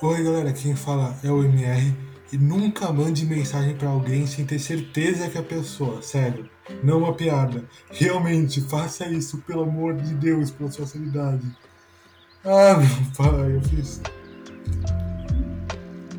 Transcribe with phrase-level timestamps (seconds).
[0.00, 1.92] Oi, galera, quem fala é o MR.
[2.32, 6.48] E nunca mande mensagem pra alguém sem ter certeza que é a pessoa, sério,
[6.84, 7.64] não é uma piada.
[7.90, 11.44] Realmente, faça isso, pelo amor de Deus, pela sua sanidade.
[12.44, 14.00] Ah, meu pai, eu fiz.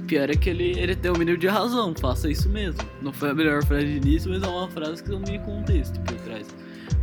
[0.07, 2.81] Pior é que ele, ele tem um mínimo de razão, faça isso mesmo.
[3.01, 5.97] Não foi a melhor frase de início, mas é uma frase que um mini contexto
[6.01, 6.47] por trás.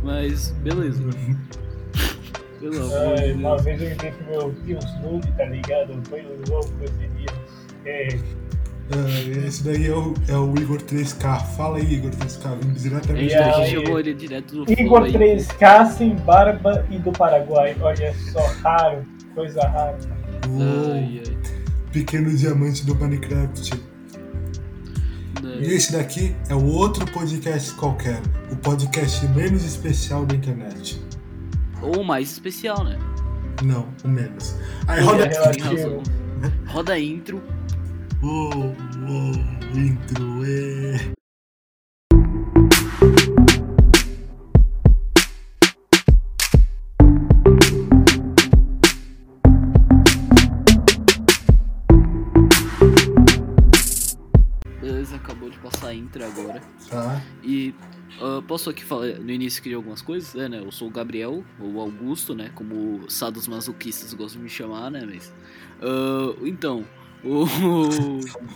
[0.03, 1.01] Mas, beleza.
[2.59, 3.61] Pelo amor de uma Deus.
[3.63, 6.01] vez eu inventei meu Deus Noob, tá ligado?
[6.09, 7.29] Foi um louco esse dia.
[7.85, 8.07] É,
[8.89, 11.39] Ah, esse daí é o, é o Igor 3K.
[11.57, 13.83] Fala aí, Igor 3K, vindo diretamente A da gente aí?
[13.85, 15.11] chamou ele direto do Igor aí.
[15.13, 17.75] 3K sem barba e do Paraguai.
[17.81, 19.05] Olha só, raro,
[19.35, 19.97] coisa rara.
[20.49, 21.37] o Ai, ai.
[21.91, 23.73] pequeno diamante do Minecraft.
[25.43, 25.57] Né?
[25.59, 31.01] E esse daqui é o outro podcast qualquer, o podcast menos especial da internet.
[31.81, 32.97] Ou mais especial, né?
[33.63, 34.55] Não, o menos.
[34.87, 36.03] Aí É roda razão.
[36.67, 37.41] Roda a intro.
[38.21, 38.75] Uou,
[39.07, 39.33] uou,
[39.75, 41.17] intro, é.
[54.81, 56.61] Beleza, acabou de passar a intro agora.
[56.89, 57.21] Tá?
[57.43, 57.73] E
[58.21, 60.59] ah, posso aqui falar no início queria algumas coisas, é, né?
[60.59, 62.49] Eu sou o Gabriel, ou Augusto, né?
[62.55, 65.03] Como sados masoquistas gostam de me chamar, né?
[65.05, 65.33] Mas.
[65.81, 66.85] ah, então,
[67.23, 67.45] o.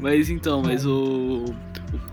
[0.00, 1.44] Mas então, mas o,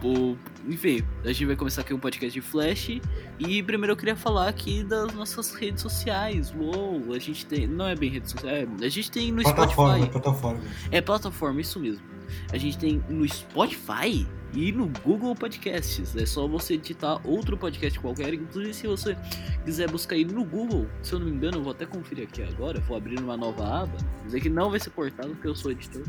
[0.03, 0.37] o, o-
[0.67, 2.99] Enfim, a gente vai começar aqui um podcast de Flash.
[3.39, 6.53] E primeiro eu queria falar aqui das nossas redes sociais.
[6.57, 7.67] Uou, a gente tem.
[7.67, 10.11] Não é bem redes sociais, é, a gente tem no Plataforma, Spotify.
[10.11, 10.59] plataforma.
[10.91, 12.03] É plataforma, isso mesmo.
[12.51, 16.15] A gente tem no Spotify e no Google Podcasts.
[16.15, 18.33] É só você digitar outro podcast qualquer.
[18.33, 19.17] Inclusive, se você
[19.63, 22.41] quiser buscar aí no Google, se eu não me engano, eu vou até conferir aqui
[22.43, 22.79] agora.
[22.81, 23.97] Vou abrir uma nova aba.
[24.25, 26.03] Dizer que não vai ser portado, porque eu sou editor.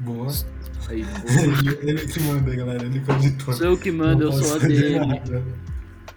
[0.00, 0.28] Boa.
[0.88, 1.02] Aí,
[1.82, 3.54] Ele, ele que manda, galera, ele que é editor.
[3.54, 5.54] sou eu que mando, eu sou ADM.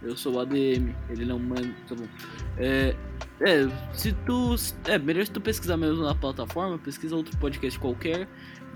[0.02, 1.68] Eu sou o ADM, ele não manda.
[1.88, 2.06] Tá bom.
[2.56, 2.94] É.
[3.40, 4.56] É, se tu.
[4.84, 8.28] É, melhor se tu pesquisar mesmo na plataforma, pesquisa outro podcast qualquer,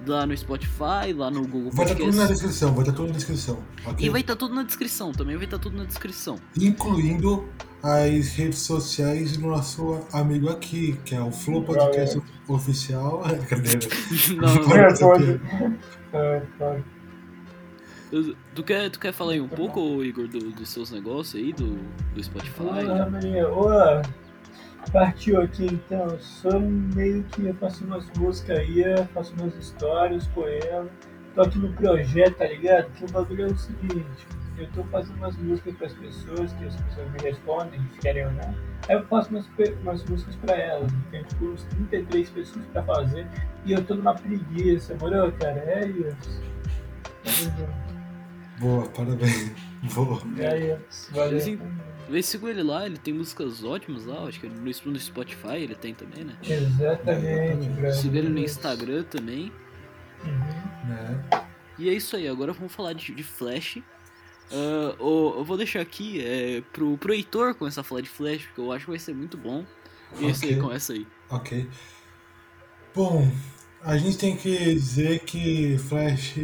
[0.07, 3.15] lá no Spotify, lá no Google Vai estar tudo na descrição, vai estar tudo na
[3.15, 3.59] descrição.
[3.87, 4.07] ok?
[4.07, 6.37] E vai estar tudo na descrição, também vai estar tudo na descrição.
[6.59, 7.49] Incluindo
[7.83, 13.23] as redes sociais do nosso amigo aqui, que é o Flow Podcast Oficial.
[13.27, 13.81] Brincadeira.
[14.37, 15.41] Não, É, pode.
[16.13, 16.43] É,
[18.55, 21.79] tu, quer, tu quer falar aí um pouco, Igor, do- dos seus negócios aí, do,
[22.15, 22.63] do Spotify?
[22.63, 23.49] Olá, Maria.
[23.49, 24.03] Olá.
[24.91, 26.09] Partiu aqui então.
[26.09, 30.91] Eu sou meio que eu faço umas músicas aí, eu faço umas histórias, poemas.
[31.35, 32.91] Tô aqui no projeto, tá ligado?
[32.93, 34.27] Que o bagulho é o seguinte:
[34.59, 38.33] eu tô fazendo umas músicas pras pessoas, que as pessoas me respondem, se querem ou
[38.33, 38.55] não.
[38.89, 39.49] Aí eu faço umas,
[39.83, 40.93] umas músicas pra elas.
[41.11, 43.27] Tem tipo uns 33 pessoas pra fazer.
[43.65, 45.59] E eu tô numa preguiça, morou, cara?
[45.61, 46.43] É isso.
[47.25, 47.69] Junto.
[48.59, 49.53] Boa, parabéns.
[49.95, 50.21] Boa.
[50.39, 51.15] É isso.
[51.15, 51.41] Valeu.
[52.13, 54.61] Vê siga ele lá, ele tem músicas ótimas lá, acho que no,
[54.93, 56.37] no Spotify ele tem também, né?
[56.43, 57.95] Exatamente, brother.
[57.95, 59.51] Siga ele no Instagram também.
[60.25, 60.89] Uhum.
[60.89, 61.25] Né?
[61.79, 63.79] E é isso aí, agora vamos falar de, de Flash.
[64.51, 68.43] Ah, o- eu vou deixar aqui é, pro, pro Heitor começar a falar de Flash,
[68.45, 69.65] porque eu acho que vai ser muito bom.
[70.21, 70.63] E é isso aí, Ok.
[70.63, 71.07] começa aí.
[71.31, 71.67] Ok.
[72.95, 73.27] Bom,
[73.83, 76.35] a gente tem que dizer que Flash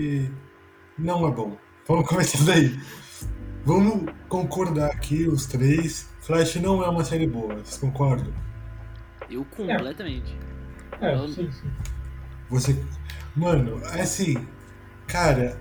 [0.99, 1.59] não é bom.
[1.87, 2.75] Vamos começar daí.
[3.69, 6.09] Vamos concordar aqui, os três.
[6.23, 8.33] Flash não é uma série boa, vocês concordam?
[9.29, 10.35] Eu completamente.
[11.03, 11.71] É, Eu- sim, sim.
[12.49, 12.83] Você.
[13.37, 14.39] Mano, é assim.
[15.07, 15.59] Cara,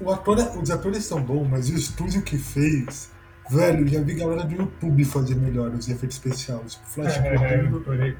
[0.00, 3.12] o ator, os atores são bons, mas o estúdio que fez.
[3.48, 6.74] Velho, já vi galera do YouTube fazer melhor os efeitos especiais.
[6.74, 7.80] Tipo, Flash É, correndo.
[7.82, 8.16] por aí.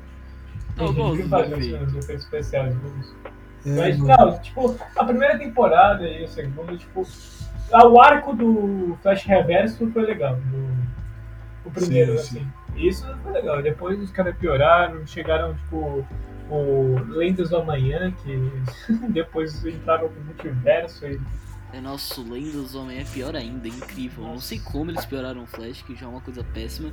[0.78, 1.84] Eu Tem gosto gente que do faz efeito.
[1.86, 2.76] os efeitos especiais.
[3.66, 7.02] É, Mas não, tipo, a primeira temporada e a segunda, tipo,
[7.72, 10.36] o arco do Flash Reverso foi legal.
[10.36, 10.76] do-
[11.64, 12.38] o primeiro, Sim, sim.
[12.38, 12.86] assim.
[12.88, 13.60] Isso foi legal.
[13.62, 16.06] Depois os caras pioraram, chegaram, tipo,
[16.48, 18.52] o Lendas do Amanhã, que
[19.10, 21.20] depois entraram no multiverso e
[21.72, 24.22] É nosso Lendas do Homem é pior ainda, é incrível.
[24.24, 26.92] Não sei como eles pioraram o Flash, que já é uma coisa péssima.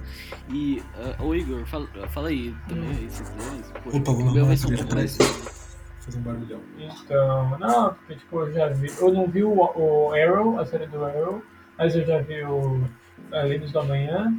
[0.50, 5.63] E, ah, ô Igor, fala, fala aí também, quiser, mas, pô, Opa, vou o
[6.12, 6.20] meu um.
[6.20, 6.60] Fazer um barulhão.
[7.06, 8.92] Então, não, porque tipo, eu já vi.
[9.00, 11.42] Eu não vi o, o Arrow, a série do Arrow,
[11.78, 12.84] mas eu já vi o
[13.32, 14.34] a Lendas do Amanhã,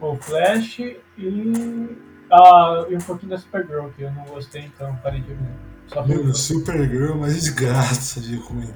[0.00, 1.96] o Flash e.
[2.30, 5.38] Ah, e um pouquinho da Supergirl, que eu não gostei, então parei de ver.
[5.86, 8.72] Só o- Supergirl é uma desgraça de ruim.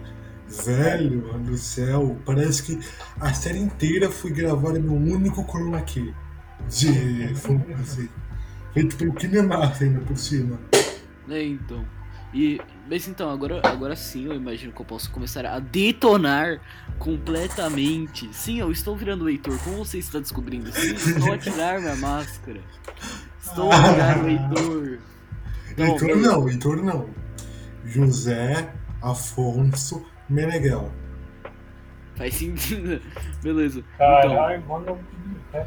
[0.64, 2.78] Velho, mano do céu, parece que
[3.20, 6.12] a série inteira foi gravada no único chroma key.
[6.68, 8.08] De fundo, assim.
[8.72, 10.58] Feito pelo Kinemax ainda por cima.
[11.28, 11.84] É, então.
[12.32, 16.60] E, mas então, agora, agora sim eu imagino que eu posso começar a detonar
[16.98, 18.32] completamente.
[18.32, 20.70] Sim, eu estou virando o Heitor, como você está descobrindo?
[20.72, 22.60] Sim, estou a tirar minha máscara.
[23.42, 24.98] Estou a virar o Heitor.
[25.76, 27.10] Não, Heitor não, Heitor não.
[27.84, 28.72] José
[29.02, 30.92] Afonso Meneghel.
[32.14, 33.00] Faz sentido.
[33.42, 33.82] Beleza.
[33.94, 34.98] Então, Caralho, manda um.
[35.52, 35.66] é.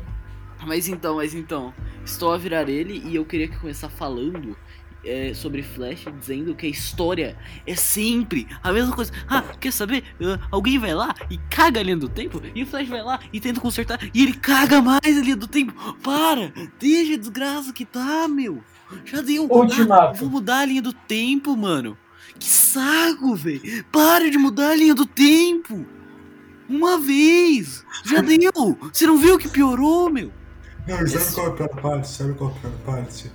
[0.66, 1.74] mas então, mas então.
[2.06, 4.56] Estou a virar ele e eu queria começar falando
[5.04, 9.12] é, sobre Flash, dizendo que a história é sempre a mesma coisa.
[9.28, 10.04] Ah, quer saber?
[10.22, 13.20] Ah, alguém vai lá e caga a linha do tempo, e o Flash vai lá
[13.32, 15.74] e tenta consertar, e ele caga mais a linha do tempo.
[16.04, 16.54] Para!
[16.80, 18.64] Deixa a desgraça que tá, meu!
[19.06, 19.48] Já deu!
[19.50, 20.20] Ultimato.
[20.20, 21.98] Vou mudar a linha do tempo, mano!
[22.40, 23.84] Que saco, velho!
[23.92, 25.86] Para de mudar a linha do tempo!
[26.70, 27.84] Uma vez!
[28.06, 28.78] Já deu!
[28.92, 30.32] Você não viu que piorou, meu?
[30.88, 32.08] Não, sabe Esse- qual é a pior parte?
[32.10, 33.32] Sabe qual é a pior parte?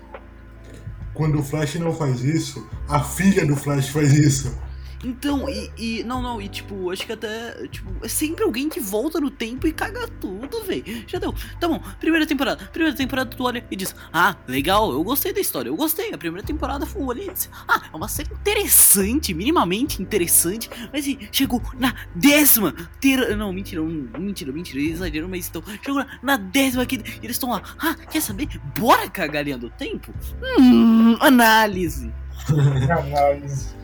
[1.19, 4.57] Quando o Flash não faz isso, a filha do Flash faz isso.
[5.05, 7.67] Então, e, e- Não, não, e tipo, acho que até.
[7.69, 10.85] Tipo, é sempre alguém que volta no tempo e caga tudo, velho.
[11.07, 11.35] Já deu.
[11.61, 12.65] Tá bom, primeira temporada.
[12.73, 16.13] Primeira temporada tu olha e diz: Ah, legal, eu gostei da história, eu gostei.
[16.13, 20.69] A primeira temporada foi olha e disse: Ah, é uma série interessante, minimamente interessante.
[20.93, 22.75] Mas e, chegou na décima.
[23.01, 23.37] Ter...
[23.37, 25.63] Não, mentira, um- mentira, mentira, eles exageram, mas então.
[25.83, 27.63] Chegou na, décima aqui e eles estão lá.
[27.79, 28.49] Ah, quer saber?
[28.79, 30.13] Bora cagar do tempo?
[30.59, 32.13] Hum, análise.
[32.91, 33.78] Análise.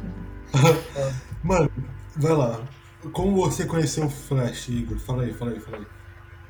[1.42, 1.70] Mano,
[2.16, 2.60] vai lá.
[3.12, 4.98] Como você conheceu o Flash, Igor?
[4.98, 5.86] Fala aí, fala aí, fala aí.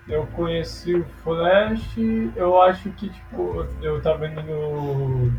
[0.06, 1.97] Eu conheci o Flash,
[2.37, 5.33] eu acho que, tipo, eu tava indo no,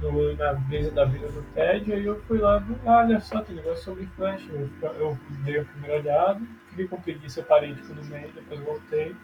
[0.00, 3.54] no- na brisa da vida do Ted, aí eu fui lá, ah, olha só, tem
[3.56, 4.42] negócio sobre Flash.
[4.50, 6.40] Eu, eu dei a primeira olhada,
[6.70, 9.14] fiquei com preguiça, parei, tipo, no meio, depois voltei.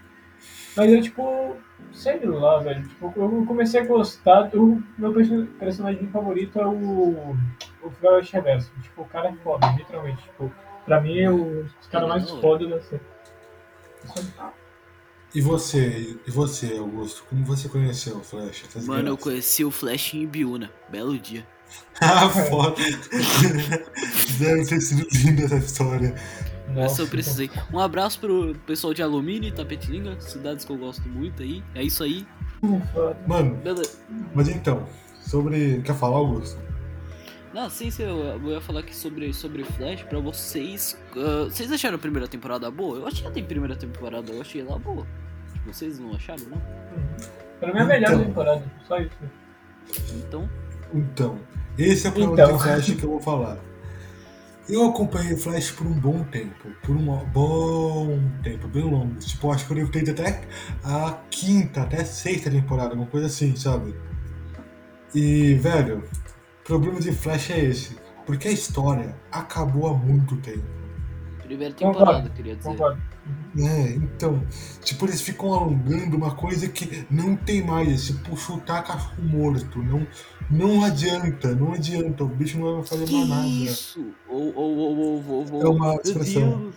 [0.77, 1.57] Mas eu, tipo,
[1.93, 7.35] sei lá, velho, tipo, eu comecei a gostar, o meu perso- personagem favorito é o,
[7.82, 8.71] o Flash Reverso.
[8.82, 10.53] Tipo, o cara é foda, literalmente, tipo,
[10.85, 13.03] pra mim é o cara mais foda da série.
[15.35, 17.25] E você, e você, Augusto?
[17.29, 18.65] Como você conheceu o Flash?
[18.67, 20.71] Essas Mano, eu conheci o Flash em Ibiúna.
[20.88, 21.47] Belo dia.
[22.00, 22.82] Ah, foda.
[24.38, 26.15] Deve ter sido linda essa história.
[26.75, 27.50] Essa eu precisei.
[27.73, 31.62] Um abraço pro pessoal de Alumínio e Tapetininga, cidades que eu gosto muito aí.
[31.75, 32.26] É isso aí.
[33.26, 33.99] Mano, Beleza.
[34.35, 34.87] mas então,
[35.21, 35.83] sobre.
[35.83, 36.59] Quer falar, Augusto?
[37.52, 40.97] Não, sim, sim, eu, eu ia falar aqui sobre, sobre Flash pra vocês.
[41.17, 42.99] ah, vocês acharam a primeira temporada boa?
[42.99, 45.05] Eu achei a primeira temporada, eu achei ela boa.
[45.67, 46.62] Vocês não acharam, não?
[47.58, 48.25] Pra mim é a melhor Então.
[48.25, 49.11] temporada, só isso.
[50.14, 50.49] Então,
[50.94, 51.38] Então,
[51.76, 52.56] esse é o problema Então.
[52.56, 53.58] de Flash que eu vou falar.
[54.69, 56.70] Eu acompanhei Flash por um bom tempo.
[56.85, 59.14] Por um bom tempo, bem longo.
[59.17, 60.43] Tipo, acho que eu devo ter ido até
[60.85, 63.93] a quinta, até a sexta temporada, uma coisa assim, sabe?
[65.12, 66.05] E, velho,
[66.71, 67.97] problema de Flash é esse.
[68.25, 70.63] Porque a história acabou há muito tempo.
[71.43, 72.69] primeira Concordo, temporada, queria dizer.
[72.71, 73.03] Concordo.
[73.59, 74.43] É, então,
[74.83, 80.07] tipo, eles ficam alongando uma coisa que não tem mais, tipo, chutar cachorro morto, não,
[80.49, 83.47] não adianta, não adianta, o bicho não vai fazer Que mais nada.
[83.49, 84.07] isso?
[84.29, 85.63] Ou, ou, ou, ou, ou, ou.
[85.63, 86.71] É uma expressão.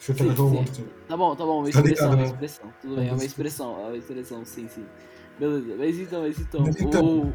[0.00, 0.84] Chutar cachorro morto.
[1.08, 2.24] Tá bom, tá bom, uma Tá expressão, ligado, uma né?
[2.26, 2.72] expressão.
[2.82, 4.84] Tudo bem, é uma expressão, é uma expressão, sim, sim.
[5.38, 6.60] Beleza, mas então, mas então.
[6.62, 7.34] Mas então- o-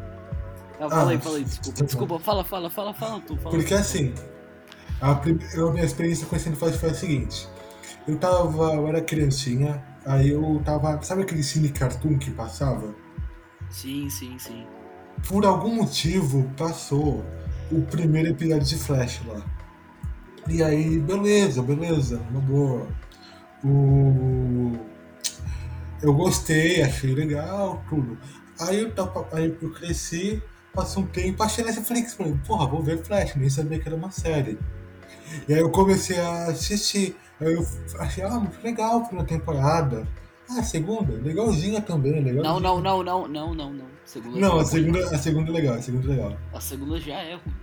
[0.86, 1.78] Ah, fala aí, fala aí, desculpa.
[1.80, 1.86] bom.
[1.86, 3.50] Desculpa, fala, fala, fala, fala, tu fala.
[3.50, 4.14] Porque assim,
[5.00, 7.48] a, prim- a minha experiência conhecendo Flash foi a seguinte.
[8.06, 12.94] Eu tava, eu era criancinha, aí eu tava, sabe aquele cine cartoon que passava?
[13.70, 14.66] Sim, sim, sim.
[15.26, 17.24] Por algum motivo passou
[17.72, 19.40] o primeiro episódio de Flash lá.
[20.46, 22.86] E aí, beleza, beleza, uma boa.
[23.64, 24.72] O...
[26.02, 28.18] Eu gostei, achei legal, tudo.
[28.60, 28.92] Aí eu,
[29.32, 30.42] aí eu cresci,
[30.74, 34.10] passou um tempo, achei Netflix, falei, porra, vou ver Flash, nem sabia que era uma
[34.10, 34.58] série.
[35.48, 37.16] E aí eu comecei a assistir.
[37.40, 37.66] Aí eu
[37.98, 40.06] achei, ah, muito legal a primeira temporada.
[40.50, 42.42] Ah, a segunda, legalzinha também, legalzinha.
[42.42, 43.94] Não, não, não, não, não, não, não.
[44.04, 44.66] Segunda Não, a é ruim.
[44.66, 46.38] segunda, a segunda é legal, a segunda é legal.
[46.52, 47.54] A segunda já é ruim.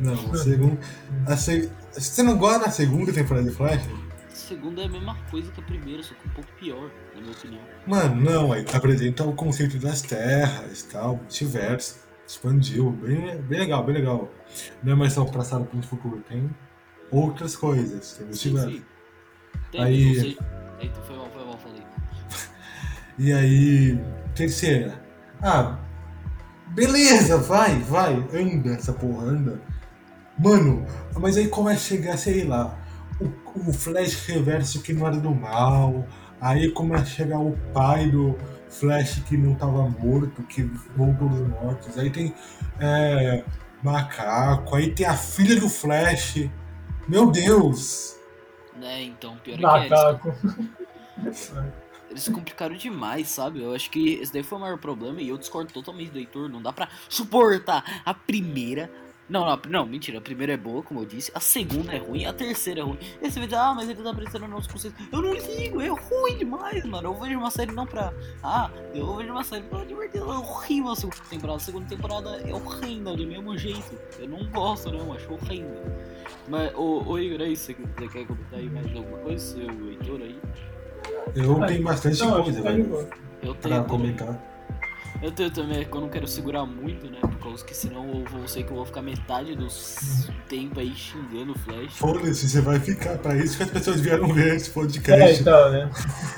[0.00, 0.78] Não, a segunda.
[1.26, 1.70] A se...
[1.92, 3.82] Você não gosta da segunda temporada de Flash?
[4.30, 7.20] A segunda é a mesma coisa que a primeira, só que um pouco pior, na
[7.20, 7.60] minha opinião.
[7.84, 11.96] Mano, não, aí apresenta o conceito das terras tal, multiverso,
[12.28, 14.28] expandiu, bem, bem legal, bem legal.
[14.82, 16.54] Não é mais só o passado pro futuro, tem
[17.10, 18.82] outras coisas, tem Sim, sim.
[19.72, 20.38] Tem, Aí-.
[20.78, 21.82] Eita, foi mal, foi mal, falei.
[23.18, 23.98] E aí,
[24.34, 25.02] terceira.
[25.42, 25.78] Ah,
[26.68, 29.60] beleza, vai, vai, anda essa porra, anda.
[30.38, 30.86] Mano,
[31.18, 32.78] mas aí começa a chegar, sei lá,
[33.20, 36.06] o, o Flash reverso que não era do mal.
[36.40, 38.38] Aí começa a chegar o pai do
[38.70, 40.62] Flash que não tava morto, que
[40.96, 41.98] voltou dos mortos.
[41.98, 42.34] Aí tem
[42.80, 43.44] é,
[43.82, 46.48] Macaco, aí tem a filha do Flash.
[47.06, 48.16] Meu Deus!
[48.76, 50.34] Né, então, pior é que é, Macaco.
[51.22, 51.52] eles,
[52.10, 53.62] eles complicaram demais, sabe?
[53.62, 56.48] Eu acho que esse daí foi o maior problema e eu discordo totalmente do Heitor.
[56.48, 58.90] Não dá pra suportar a primeira.
[59.28, 60.18] Não, não, não, mentira.
[60.18, 61.30] A primeira é boa, como eu disse.
[61.34, 62.24] A segunda é ruim.
[62.24, 62.98] A terceira é ruim.
[63.20, 65.06] E você vai dizer, ah, mas ele tá prestando nossos conceitos.
[65.12, 67.08] Eu não ligo, é ruim demais, mano.
[67.08, 68.12] Eu vejo uma série não pra.
[68.42, 70.20] Ah, eu vejo uma série pra divertir.
[70.20, 71.56] É horrível a segunda temporada.
[71.56, 73.98] A segunda temporada é horrenda do mesmo jeito.
[74.18, 75.12] Eu não gosto, não.
[75.12, 75.76] Acho horrenda.
[76.48, 79.44] Mas, ô, ô Igor, aí, você, você quer comentar aí mais alguma coisa?
[79.54, 80.38] Seu Heitor aí?
[81.34, 83.08] Eu tenho bastante Não, coisa, que velho.
[83.42, 84.16] Eu pra tenho também.
[84.16, 84.57] comentar.
[85.20, 87.18] Eu tenho também, é que eu não quero segurar muito, né?
[87.20, 90.94] Por causa que senão eu vou sei que eu vou ficar metade dos tempo aí
[90.94, 91.94] xingando o Flash.
[91.94, 93.18] Foda-se, você vai ficar.
[93.18, 95.40] Pra isso que as pessoas vieram ver esse É, podcast.
[95.40, 95.90] então, né?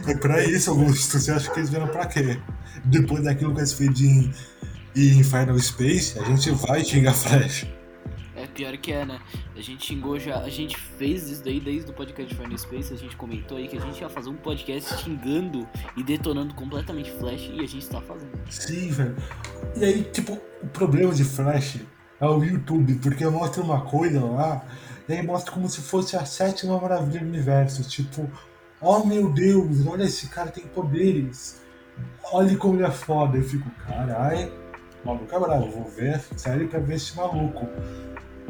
[0.06, 1.18] É pra isso, Augusto.
[1.18, 2.40] Você acha que eles vieram pra quê?
[2.84, 4.32] Depois daquilo que eles fez em,
[4.96, 7.66] em Final Space, a gente vai xingar Flash.
[8.40, 9.20] É pior que é, né?
[9.54, 10.38] A gente xingou já.
[10.38, 12.92] A gente fez isso daí desde o podcast Final Space.
[12.92, 17.10] A gente comentou aí que a gente ia fazer um podcast xingando e detonando completamente
[17.12, 18.32] Flash e a gente tá fazendo.
[18.48, 19.16] Sim, velho.
[19.76, 21.80] E aí, tipo, o problema de Flash
[22.20, 24.62] é o YouTube, porque mostra uma coisa lá,
[25.08, 27.82] e aí mostra como se fosse a sétima maravilha do universo.
[27.88, 28.30] Tipo,
[28.80, 31.62] oh meu Deus, olha esse cara tem poderes.
[32.32, 33.36] Olha como ele é foda.
[33.38, 34.52] Eu fico, caralho,
[35.04, 37.66] maluco é bravo, vou ver a série pra ver esse maluco.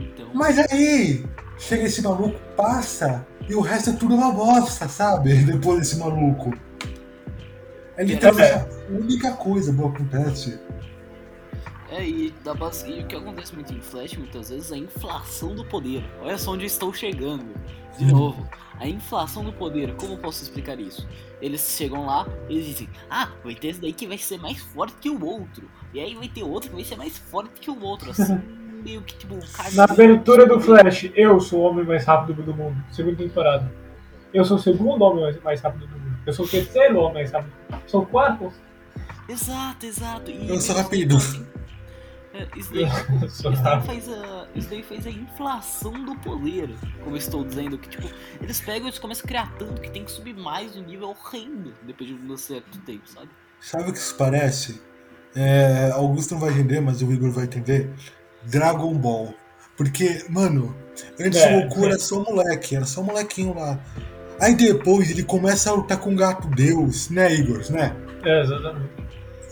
[0.00, 0.30] Então.
[0.34, 1.24] Mas aí,
[1.58, 5.34] chega esse maluco, passa, e o resto é tudo uma bosta, sabe?
[5.44, 6.52] Depois desse maluco.
[7.96, 10.58] É literalmente a única coisa boa que acontece.
[11.90, 14.78] É, e, da base, e o que acontece muito em Flash muitas vezes é a
[14.78, 16.04] inflação do poder.
[16.22, 17.52] Olha só onde eu estou chegando.
[17.98, 19.94] De novo, a inflação do poder.
[19.96, 21.06] Como eu posso explicar isso?
[21.42, 24.94] Eles chegam lá, eles dizem: Ah, vai ter esse daí que vai ser mais forte
[25.00, 25.68] que o outro.
[25.92, 28.10] E aí vai ter outro que vai ser mais forte que o outro.
[28.10, 28.40] Assim,
[28.82, 29.70] meio que tipo, cara.
[29.72, 32.76] Na abertura do Flash, eu sou o homem mais rápido do mundo.
[32.90, 33.72] Segunda temporada.
[34.32, 36.18] Eu sou o segundo homem mais- rápido do mundo.
[36.26, 37.52] Eu sou o terceiro homem mais rápido.
[37.86, 38.52] Sou o quarto.
[39.28, 40.30] Exato, exato.
[40.30, 41.16] E Eu sou rápido.
[42.32, 42.84] É, isso daí
[43.26, 43.42] Isso
[43.84, 46.70] faz a, isso daí faz a inflação do poder,
[47.02, 48.08] como eu estou dizendo, que tipo,
[48.40, 51.08] eles pegam e eles começam a criar tanto que tem que subir mais um nível
[51.08, 53.28] horrendo depois de um certo tempo, sabe?
[53.60, 54.80] Sabe o que isso parece?
[55.34, 57.90] É, Augusto não vai entender, mas o Igor vai entender.
[58.44, 59.34] Dragon Ball.
[59.76, 60.76] Porque, mano,
[61.18, 63.78] antes É, o Goku era só moleque, era só molequinho lá.
[64.40, 67.62] Aí depois ele começa a lutar com o gato Deus, né, Igor?
[67.70, 67.94] Né?
[68.24, 68.90] É, exatamente.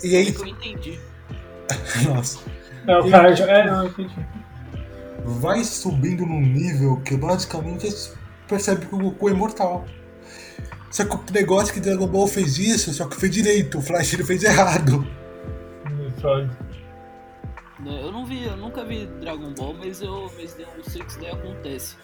[0.02, 0.98] E aí, É eu entendi.
[2.06, 2.38] nossa,
[2.86, 3.30] Não, o cara.
[3.30, 4.14] É, não, eu entendi.
[5.24, 7.88] vai subindo num nível que basicamente
[8.46, 9.84] percebe que o Goku é imortal.
[10.90, 13.82] Só que o negócio é que Dragon Ball fez isso, só que fez direito, o
[13.82, 15.06] Flash ele fez errado.
[16.20, 16.48] Foda.
[17.88, 21.30] Né, Eu não vi, eu nunca vi Dragon Ball, mas eu, mas que isso daí
[21.30, 21.96] acontece.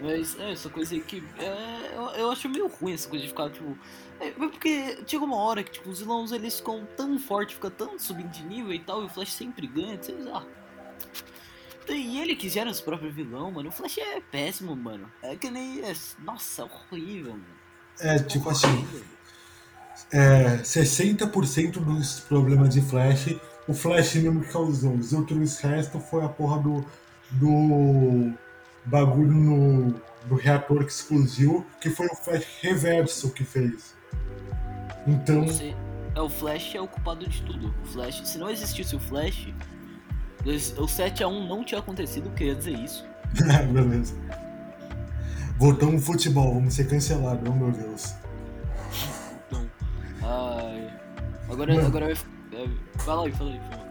[0.00, 1.22] Mas é, essa coisa aí que.
[1.38, 3.76] É, eu, eu acho meio ruim essa coisa de ficar, tipo.
[4.20, 7.70] É, é porque chega uma hora que tipo, os vilões eles ficam tão fortes, ficam
[7.70, 10.44] tão subindo de nível e tal, e o Flash sempre ganha, sei lá.
[11.88, 13.68] E ele que gera os próprios vilão, mano.
[13.68, 15.10] O Flash é péssimo, mano.
[15.22, 15.82] É que nem.
[15.82, 17.62] é- nossa, horrível, mano.
[18.00, 18.86] É, tipo assim,
[20.12, 24.94] é, 60% dos problemas de Flash, o Flash mesmo que causou.
[24.94, 26.84] Os outros restos foi a porra do,
[27.32, 28.32] do
[28.84, 29.94] bagulho no,
[30.26, 33.94] do reator que explodiu, que foi o Flash reverso que fez.
[35.06, 35.74] Então, Você,
[36.14, 37.74] é, o Flash é o culpado de tudo.
[37.82, 39.48] O Flash, se não existisse o Flash,
[40.44, 43.04] o 7x1 não tinha acontecido, queria dizer isso.
[43.72, 44.14] beleza.
[45.58, 48.14] Voltamos ao futebol, vamos ser cancelados, oh meu Deus.
[49.46, 49.70] Então,
[50.22, 50.90] ai.
[51.48, 51.86] Agora, Mano.
[51.86, 52.14] agora vai.
[52.14, 52.31] é,
[53.04, 53.60] Fala aí, fala aí.
[53.70, 53.88] fala.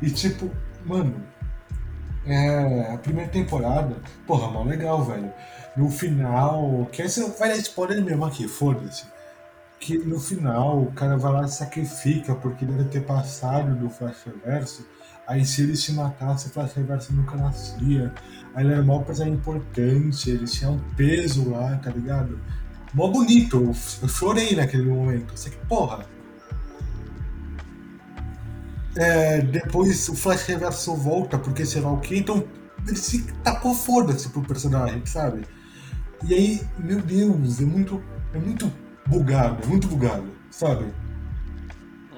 [0.00, 0.50] E tipo,
[0.84, 1.14] mano,
[2.26, 5.30] é, a primeira temporada, porra, mó legal, velho.
[5.76, 9.04] No final, que essa vai dar spoiler mesmo aqui, foda-se.
[9.78, 14.24] Que no final o cara vai lá e sacrifica porque deve ter passado do Flash
[14.24, 14.86] Reverso.
[15.26, 18.12] Aí se ele se matasse, o Flash Reverso nunca nascia.
[18.54, 22.40] Aí ele era mó personagem importante, ele tinha um peso lá, tá ligado?
[22.94, 25.36] Mó bonito, eu, eu chorei naquele momento.
[25.36, 26.06] Só que, porra,
[28.96, 32.44] é, depois o Flash Reverso volta, porque sei lá o que, então
[32.86, 35.44] ele se tacou foda-se pro personagem, sabe?
[36.26, 38.72] E aí, meu Deus, é muito, é muito
[39.06, 40.92] bugado, é muito bugado, sabe?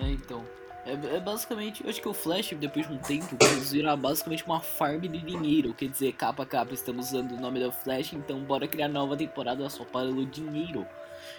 [0.01, 0.43] É, então.
[0.85, 3.37] É, é basicamente, eu acho que o Flash, depois de um tempo,
[3.71, 5.75] virar basicamente uma farm de dinheiro.
[5.75, 9.17] Quer dizer, capa a capa estamos usando o nome da Flash, então bora criar nova
[9.17, 10.87] temporada só para o dinheiro.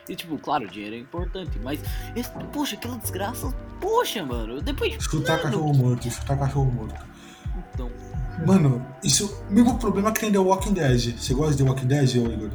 [0.10, 1.80] E tipo, claro, o dinheiro é importante, mas.
[2.16, 3.54] esse- poxa, aquela desgraça.
[3.82, 5.04] Poxa, mano, depois de.
[5.04, 7.06] Chutar Mano, cachorro morto, chutar cachorro morto.
[7.74, 7.92] Então,
[8.46, 9.44] Mano, isso.
[9.50, 11.18] O mesmo problema que tem The Walking Dead.
[11.18, 12.50] Você gosta de The Walking Dead, ô Igor?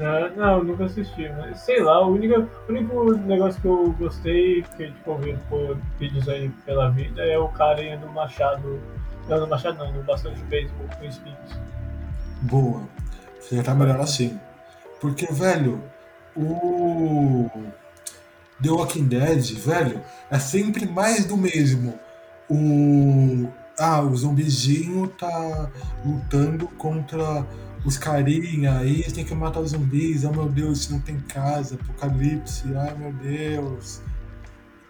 [0.00, 2.34] Ah, não, nunca assisti, mas sei lá, o único,
[2.68, 7.20] o único negócio que eu gostei, que tipo, eu vi por vídeos aí pela vida,
[7.24, 8.78] é o cara indo no Machado.
[9.28, 11.58] Não, no Machado não, no bastão de beisebol com espinhos.
[12.42, 12.82] Boa.
[13.40, 14.38] Você já tá melhor assim.
[15.00, 15.82] Porque, velho,
[16.38, 17.50] o.
[18.62, 21.98] The Walking Dead, velho, é sempre mais do mesmo.
[22.48, 23.48] O.
[23.78, 25.70] Ah, o zumbizinho tá
[26.04, 27.46] lutando contra
[27.84, 32.64] os carinha, aí tem que matar os zumbis, oh meu Deus, não tem casa, apocalipse,
[32.76, 34.02] ai meu Deus.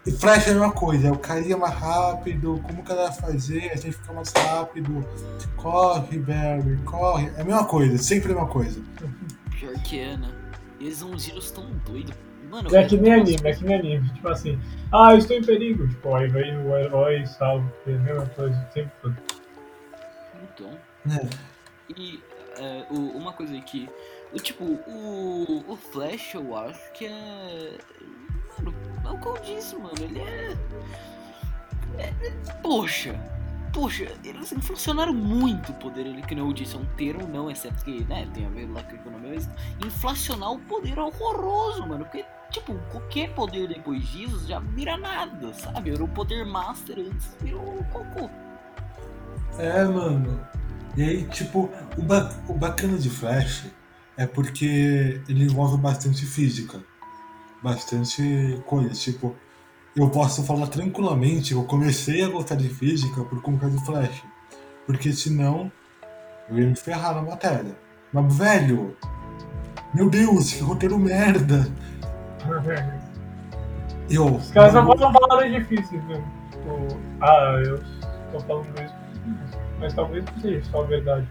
[0.07, 3.13] E Flash é a mesma coisa, é o carinha mais rápido, como que ela vai
[3.13, 5.05] fazer, a gente fica mais rápido,
[5.55, 8.81] corre, Barry, corre, é a mesma coisa, sempre a mesma coisa.
[9.51, 10.38] pior que é, né?
[10.79, 12.13] E eles são uns giros tão doidos.
[12.49, 14.09] Mano, É que nem anime, é que nem anime.
[14.13, 14.59] Tipo assim,
[14.91, 15.87] ah, eu estou em perigo.
[15.87, 17.71] Tipo, aí vem o herói e salva.
[17.85, 19.13] É a mesma coisa, sempre foi.
[20.43, 20.71] Então.
[21.11, 21.29] É.
[21.95, 22.19] E
[22.57, 23.87] é, o- uma coisa aí que.
[24.33, 27.77] O, tipo, o, o Flash eu acho que é.
[28.57, 28.73] Mano,
[29.05, 29.93] é o que eu disse, mano.
[30.01, 30.57] Ele é.
[31.99, 33.13] é- é- poxa!
[33.79, 37.81] Poxa, eles inflacionaram muito o poder, ele que não disse, é um termo não, exceto
[37.85, 39.49] que, né, tem a ver lá com a economia, mas
[39.85, 45.53] inflacionar o poder é horroroso, mano, porque, tipo, qualquer poder depois disso já vira nada,
[45.53, 45.91] sabe?
[45.91, 48.29] Era o poder master antes, virou cocô.
[49.57, 50.45] É, mano.
[50.97, 53.67] E aí, tipo, o, ba- o bacana de Flash
[54.17, 56.83] é porque ele envolve bastante física.
[57.63, 58.89] Bastante coisa.
[58.89, 59.37] Tipo,
[59.99, 64.23] eu posso falar tranquilamente, eu comecei a gostar de física por conta do Flash.
[64.85, 65.71] Porque senão
[66.49, 67.75] eu ia me ferrar na matéria.
[68.11, 68.95] Mas, velho,
[69.93, 71.67] meu Deus, que roteiro merda.
[74.09, 76.25] Eu, Os caras só falam palavras difíceis mesmo.
[76.51, 77.79] Tipo, ah, eu
[78.31, 78.95] tô falando isso.
[79.79, 81.27] Mas talvez não seja só a verdade.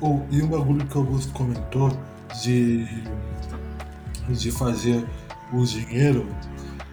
[0.00, 1.90] Oh, e um bagulho que o Augusto comentou
[2.42, 2.86] de,
[4.28, 5.06] de fazer
[5.52, 6.26] o dinheiro,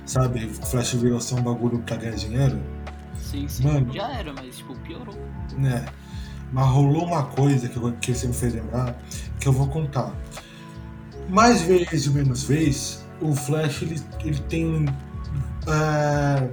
[0.10, 0.46] sabe?
[0.62, 2.60] O Flash virou ser um bagulho pra ganhar dinheiro,
[3.22, 3.94] Sim, sim, Mano.
[3.94, 5.16] já era, mas, tipo, piorou.
[5.58, 5.86] né?
[6.52, 8.98] Mas rolou uma coisa que, eu- que você me fez lembrar,
[9.40, 10.12] que eu vou contar.
[11.30, 14.86] Mais vez e menos vez, o Flash ele, ele tem
[15.68, 16.50] é,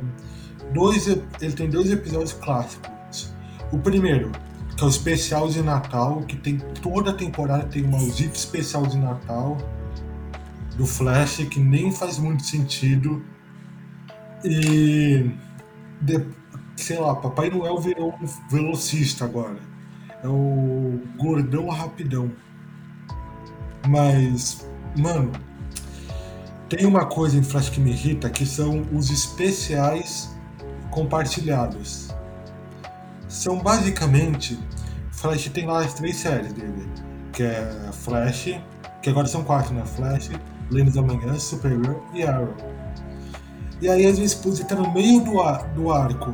[0.75, 3.33] dois, ele tem dois episódios clássicos.
[3.73, 4.33] O primeiro,
[4.77, 8.87] que é o especial de Natal, que tem toda a temporada tem um maldito especial
[8.87, 9.57] de Natal
[10.77, 13.25] do Flash que nem faz muito sentido.
[14.45, 15.31] E
[16.01, 16.27] de-
[16.77, 19.59] sei lá, Papai Noel virou um velocista agora.
[20.23, 22.31] É o gordão rapidão.
[23.89, 25.33] Mas, mano,
[26.69, 30.35] tem uma coisa em Flash que me irrita que são os especiais
[30.91, 32.15] compartilhados.
[33.29, 34.59] São basicamente.
[35.13, 36.89] Flash tem lá as três séries dele.
[37.33, 38.59] Que é Flash,
[39.03, 39.85] que agora são quatro, né?
[39.85, 40.31] Flash,
[40.71, 42.55] Lênis da Manhã, Supergirl e Arrow.
[43.81, 46.33] E aí às vezes pode estar no meio do, ar, do arco.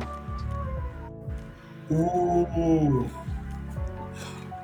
[1.89, 3.05] O,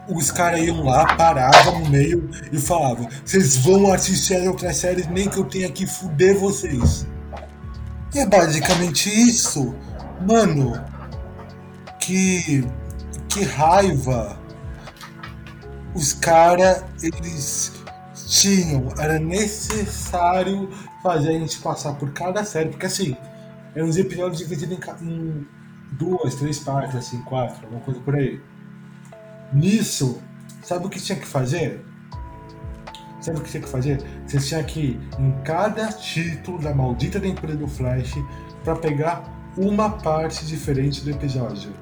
[0.09, 5.07] os caras iam lá, paravam no meio e falavam: Vocês vão assistir as outras séries,
[5.07, 7.05] nem que eu tenha que fuder vocês.
[8.13, 9.75] E é basicamente isso.
[10.27, 10.73] Mano,
[11.99, 12.65] que,
[13.29, 14.39] que raiva
[15.93, 17.78] os caras, eles
[18.29, 18.93] tinham.
[18.97, 20.69] Era necessário
[21.01, 23.17] fazer a gente passar por cada série, porque assim,
[23.75, 25.47] eram uns episódios divididos em, em
[25.93, 28.39] duas, três partes, assim, quatro, alguma coisa por aí.
[29.51, 30.21] Nisso,
[30.61, 31.83] sabe o que tinha que fazer?
[33.19, 34.01] Sabe o que tinha que fazer?
[34.25, 38.13] Você tinha que ir em cada título da maldita da empresa do Flash
[38.63, 39.23] para pegar
[39.57, 41.73] uma parte diferente do episódio.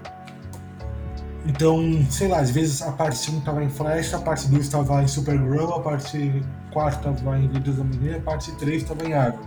[1.47, 5.01] Então, sei lá, às vezes a parte 1 tava em Flash, a parte 2 tava
[5.01, 9.13] em Supergirl, a parte 4 tava em Vídeos da Manhã, a parte 3 tava em
[9.13, 9.39] Arrow.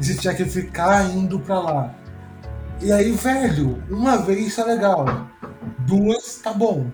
[0.00, 1.94] E você tinha que ficar indo pra lá.
[2.80, 5.04] E aí, velho, uma vez tá legal.
[5.80, 6.86] Duas, tá bom.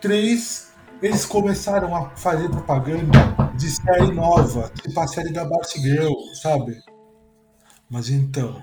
[0.00, 3.18] Três, eles começaram a fazer propaganda
[3.56, 6.12] de série nova, tipo a série da Batgirl,
[6.42, 6.76] sabe?
[7.88, 8.60] Mas então.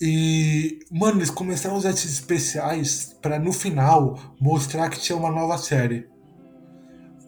[0.00, 5.30] E, mano, eles começaram a usar esses especiais pra no final mostrar que tinha uma
[5.30, 6.08] nova série.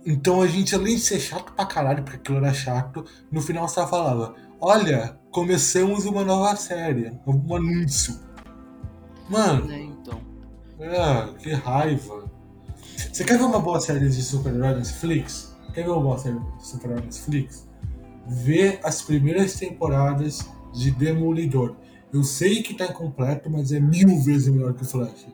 [0.04, 3.68] Então a gente, além de ser chato pra caralho, porque aquilo era chato, no final
[3.68, 8.18] só falava: Olha, começamos uma nova série, um anúncio.
[9.28, 10.20] Mano, É, então.
[10.80, 12.30] ah, que raiva.
[13.12, 15.54] Você quer ver uma boa série de super-herói Netflix?
[15.74, 17.68] Quer ver uma boa série de super-herói Netflix?
[18.26, 21.76] Vê as primeiras temporadas de Demolidor.
[22.12, 25.26] Eu sei que tá incompleto, mas é mil vezes melhor que o Flash.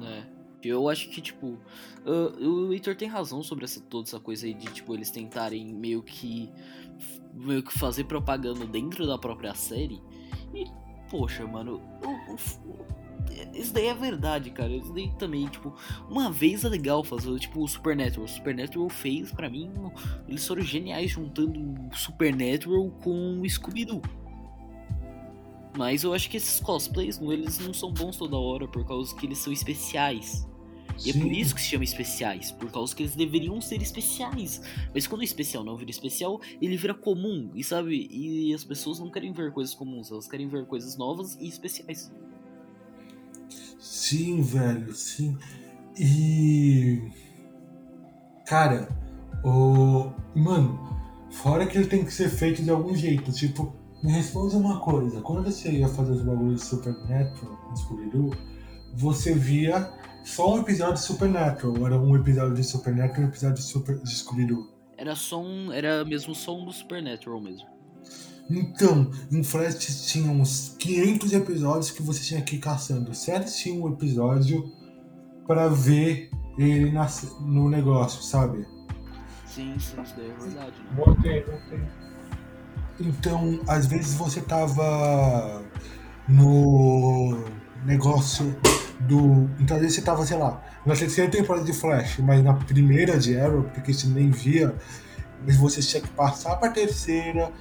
[0.00, 0.26] né?
[0.62, 1.58] Eu acho que, tipo,
[2.04, 5.72] ah, o Heitor tem razão sobre essa, toda essa coisa aí de, tipo, eles tentarem
[5.74, 6.50] meio que
[7.34, 10.00] meio que fazer propaganda dentro da própria série.
[10.54, 10.64] E,
[11.10, 12.86] poxa, mano, o- o-
[13.54, 14.72] isso daí é verdade, cara.
[14.72, 15.74] Isso daí também, tipo,
[16.08, 18.24] uma vez é legal fazer, tipo, o Supernatural.
[18.24, 19.70] O Supernatural fez, pra mim,
[20.26, 24.00] eles foram geniais juntando o Supernatural com o Scooby-Doo.
[25.76, 29.26] Mas eu acho que esses cosplays, eles não são bons toda hora, por causa que
[29.26, 30.46] eles são especiais.
[31.04, 31.32] E é por Sim.
[31.32, 34.62] isso que se chama especiais, por causa que eles deveriam ser especiais.
[34.94, 38.08] Mas quando o especial não vira especial, ele vira comum, e sabe?
[38.10, 42.10] E as pessoas não querem ver coisas comuns, elas querem ver coisas novas e especiais.
[43.78, 45.36] Sim, velho, sim.
[45.98, 47.02] E.
[48.46, 48.88] Cara,
[49.44, 50.10] o.
[50.34, 50.78] Mano,
[51.30, 53.30] fora que ele tem que ser feito de algum jeito.
[53.32, 55.20] Tipo, me responde uma coisa.
[55.20, 58.30] Quando você ia fazer os bagulhos de Supernatural no Scooby-Doo,
[58.94, 59.90] você via
[60.24, 61.86] só um episódio de Supernatural.
[61.86, 63.98] Era um episódio de Supernatural e um episódio de, Super...
[63.98, 64.70] de Scooby-Doo.
[64.96, 65.72] Era só um.
[65.72, 67.66] Era mesmo só um do Supernatural mesmo.
[68.48, 73.12] Então, em Flash tinha uns 500 episódios que você tinha que ir caçando.
[73.12, 74.72] Certinho um episódio
[75.46, 78.64] pra ver ele nas- no negócio, sabe?
[79.46, 80.94] Sim, sim, isso daí é verdade, né?
[80.96, 82.05] Voltei, voltei.
[82.98, 85.62] Então, às vezes você tava
[86.28, 87.44] no
[87.84, 88.56] negócio
[89.00, 89.48] do.
[89.60, 93.18] Então, às vezes você tava, sei lá, na terceira temporada de Flash, mas na primeira
[93.18, 94.74] de Arrow, porque você nem via,
[95.44, 97.52] mas você tinha que passar pra terceira,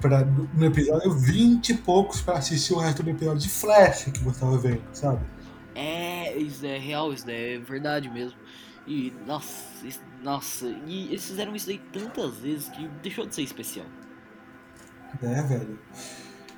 [0.00, 4.20] pra, no episódio 20 e poucos pra assistir o resto do episódio de Flash que
[4.20, 5.20] você tava vendo, sabe?
[5.74, 8.36] É, isso é real, isso é verdade mesmo.
[8.86, 13.42] E, nossa, isso- nossa, e eles fizeram isso daí tantas vezes que deixou de ser
[13.42, 13.86] especial.
[15.22, 15.78] É, velho.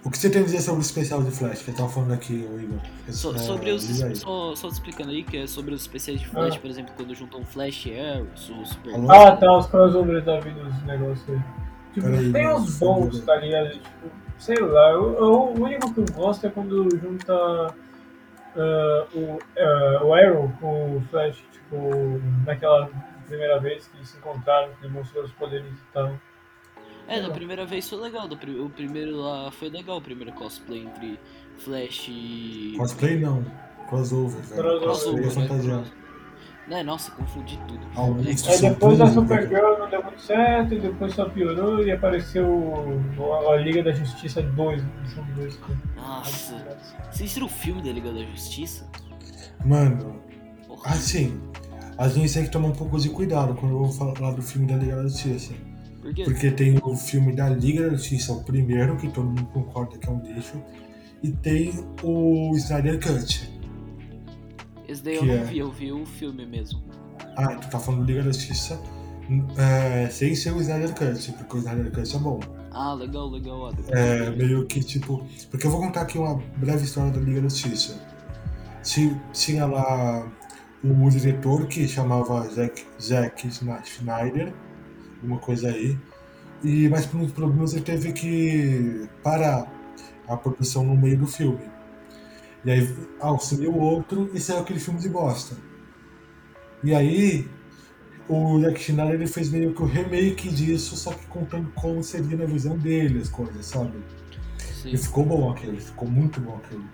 [0.03, 2.15] O que você tem a dizer sobre o especial de Flash que eu tava falando
[2.15, 2.79] aqui, ô Igor?
[3.11, 3.85] So- É, sobre os.
[4.19, 6.59] Só, só te explicando aí, que é sobre os especiais de Flash, Ah.
[6.59, 8.95] por exemplo, quando juntam Flash e Arrow, o Super.
[9.11, 11.41] Ah, tá, os crossovers da vida, os negócios aí.
[11.93, 13.71] Tipo, Peraí, tem uns bons, tá ligado?
[13.73, 17.35] Tipo, sei lá, eu, eu- o único que eu gosto é quando junta
[18.57, 22.89] ah, o, ah, o Arrow com o Flash, tipo, naquela
[23.27, 26.13] primeira vez que se encontraram, que demonstrou os poderes e tal.
[27.11, 28.29] É, da primeira vez foi legal.
[28.29, 31.19] do pri- o primeiro lá foi legal, o primeiro cosplay entre
[31.59, 32.75] Flash e.
[32.77, 33.45] Cosplay não.
[33.89, 34.41] Crossover.
[34.47, 35.31] Crossover, Cosplay é né?
[35.31, 36.01] fantasiado.
[36.71, 37.81] É, nossa, confundi tudo.
[37.97, 41.91] Augusto Aí depois da Soturno, Supergirl não deu muito certo, e depois só piorou e
[41.91, 43.03] apareceu
[43.51, 45.59] a Liga da Justiça 2, edição 2.
[45.97, 46.55] Nossa.
[47.11, 48.89] Vocês viram o filme da Liga da Justiça?
[49.65, 50.23] Mano,
[50.69, 50.93] Porra.
[50.93, 51.43] assim,
[51.99, 54.69] a gente tem que tomar um pouco de cuidado quando eu vou falar do filme
[54.69, 55.53] da Liga da Justiça.
[56.01, 56.25] Por quê?
[56.25, 60.09] Porque tem o filme da Liga da Justiça, o primeiro, que todo mundo concorda que
[60.09, 60.63] é um lixo,
[61.23, 63.51] e tem o Snyder Cut.
[64.89, 65.45] Esse daí eu não é?
[65.45, 66.83] vi, eu vi o filme mesmo.
[67.37, 68.81] Ah, tu tá falando Liga da Justiça
[69.57, 72.41] é, sem ser o Snyder Cut, porque o Snyder Cut é bom.
[72.73, 73.71] Ah, legal, legal.
[73.89, 75.27] É, meio que tipo.
[75.51, 78.01] Porque eu vou contar aqui uma breve história da Liga da Justiça.
[78.83, 80.27] Ti- Tinha lá
[80.83, 82.87] o diretor que chamava Zack,
[83.85, 84.55] Schneider,
[85.23, 85.99] uma coisa aí.
[86.63, 89.71] E, mas por uns problemas ele teve que parar
[90.29, 91.61] a produção no meio do filme.
[92.65, 95.57] E aí auxiliou outro e saiu aquele filme de bosta.
[96.85, 97.49] E aí
[98.29, 102.37] o Zack Schneider ele fez meio que o remake disso, só que contando como seria
[102.37, 103.99] na visão dele as coisas, sabe?
[104.59, 104.91] Sim.
[104.91, 106.85] E ficou bom aquele, ficou muito bom aquele.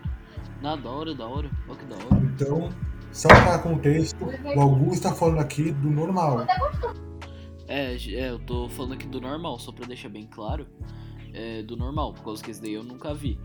[0.62, 1.50] Na da hora, da hora.
[1.68, 2.24] Olha que da hora.
[2.24, 2.70] Então,
[3.12, 6.46] só para contexto, o Augusto tá falando aqui do normal.
[7.68, 10.66] É, é, eu tô falando aqui do normal, só pra deixar bem claro.
[11.32, 13.38] É, do normal, por causa que esse daí eu nunca vi.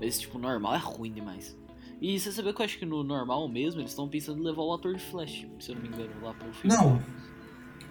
[0.00, 1.56] Mas, tipo, normal é ruim demais.
[2.00, 4.62] E você sabia que eu acho que no normal mesmo eles estão pensando em levar
[4.62, 6.76] o ator de Flash, se eu não me engano, lá pro filme.
[6.76, 7.02] Não,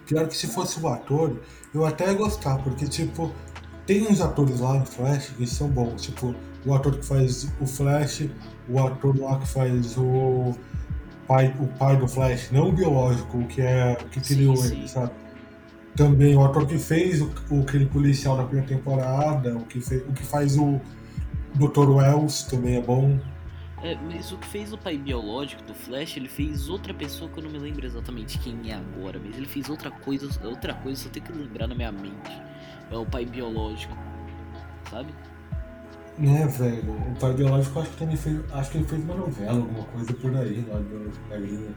[0.06, 1.40] pior que se fosse o ator,
[1.74, 3.32] eu até ia gostar, porque, tipo,
[3.86, 6.02] tem uns atores lá no Flash que são bons.
[6.02, 6.34] Tipo,
[6.64, 8.28] o ator que faz o Flash,
[8.68, 10.54] o ator lá que faz o
[11.26, 14.88] pai, o pai do Flash, não o biológico, o que é o que criou ele,
[14.88, 15.23] sabe?
[15.96, 20.02] Também o ator que fez o, o aquele policial da primeira temporada, o que, fez,
[20.08, 20.80] o que faz o
[21.54, 21.88] Dr.
[21.88, 23.18] Wells também é bom.
[23.82, 27.38] É, mas o que fez o pai biológico do Flash, ele fez outra pessoa que
[27.38, 31.02] eu não me lembro exatamente quem é agora, mas ele fez outra coisa, outra coisa,
[31.02, 32.42] só tenho que lembrar na minha mente.
[32.90, 33.94] É o pai biológico,
[34.90, 35.14] sabe?
[36.16, 36.92] Né, velho?
[36.92, 38.40] O pai biológico acho que também fez.
[38.52, 41.74] Acho que ele fez uma novela, alguma coisa por aí, lá do da gringa.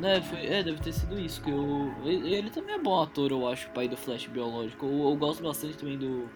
[0.00, 1.92] Né, foi, é, deve ter sido isso, que eu.
[2.04, 4.86] Ele, ele também é bom ator, eu acho, o pai do Flash biológico.
[4.86, 6.26] Eu, eu gosto bastante também do,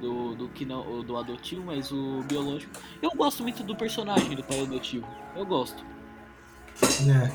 [0.00, 2.72] do, do que não do adotivo, mas o biológico.
[3.00, 5.06] Eu gosto muito do personagem do pai adotivo.
[5.36, 5.84] Eu gosto.
[6.82, 7.30] É.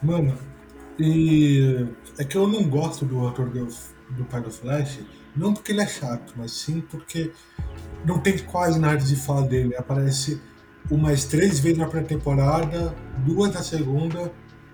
[0.00, 0.38] Mano,
[0.96, 3.66] e é que eu não gosto do ator do,
[4.10, 5.00] do pai do Flash,
[5.34, 7.32] não porque ele é chato, mas sim porque
[8.04, 9.74] não tem quase nada de falar dele.
[9.74, 10.40] Aparece
[10.88, 12.94] umas três vezes na pré-temporada,
[13.26, 14.32] duas na segunda,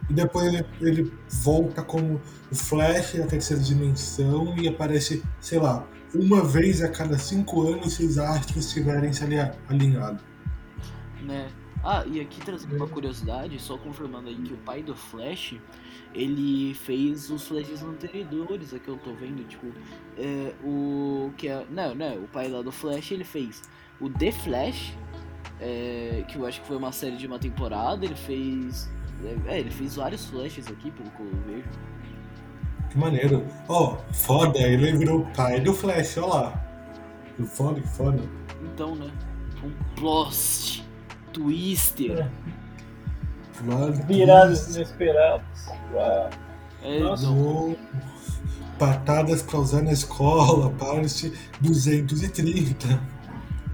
[0.08, 5.86] e depois ele, ele volta como o Flash da terceira dimensão e aparece, sei lá,
[6.14, 9.24] uma vez a cada cinco anos se os astros estiverem se
[9.68, 10.22] alinhados.
[11.22, 11.48] Né?
[11.84, 15.56] Ah, e aqui trazendo uma curiosidade, só confirmando aí que o pai do Flash,
[16.14, 19.66] ele fez os Flashes anteriores, aqui eu tô vendo, tipo,
[20.16, 23.62] é, o que é, não, não, o pai lá do Flash, ele fez
[24.00, 24.96] o The Flash,
[25.60, 28.88] é, que eu acho que foi uma série de uma temporada, ele fez,
[29.46, 31.68] é, ele fez vários Flashes aqui, pelo que eu vejo.
[32.90, 33.46] Que maneiro.
[33.68, 36.64] Ó, oh, foda, ele virou pai do Flash, ó lá.
[37.36, 38.22] Que foda, que foda.
[38.62, 39.10] Então, né,
[39.64, 40.84] um plot
[41.32, 42.18] Twister.
[42.18, 43.90] É.
[44.06, 45.68] Viradas inesperadas.
[45.92, 46.30] Uau.
[46.82, 47.26] É, Nossa.
[48.78, 53.00] Patadas pra usar na escola, parte 230.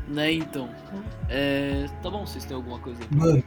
[0.08, 0.68] Né, então.
[1.28, 3.16] É, tá bom, vocês têm alguma coisa aí?
[3.16, 3.42] Mano,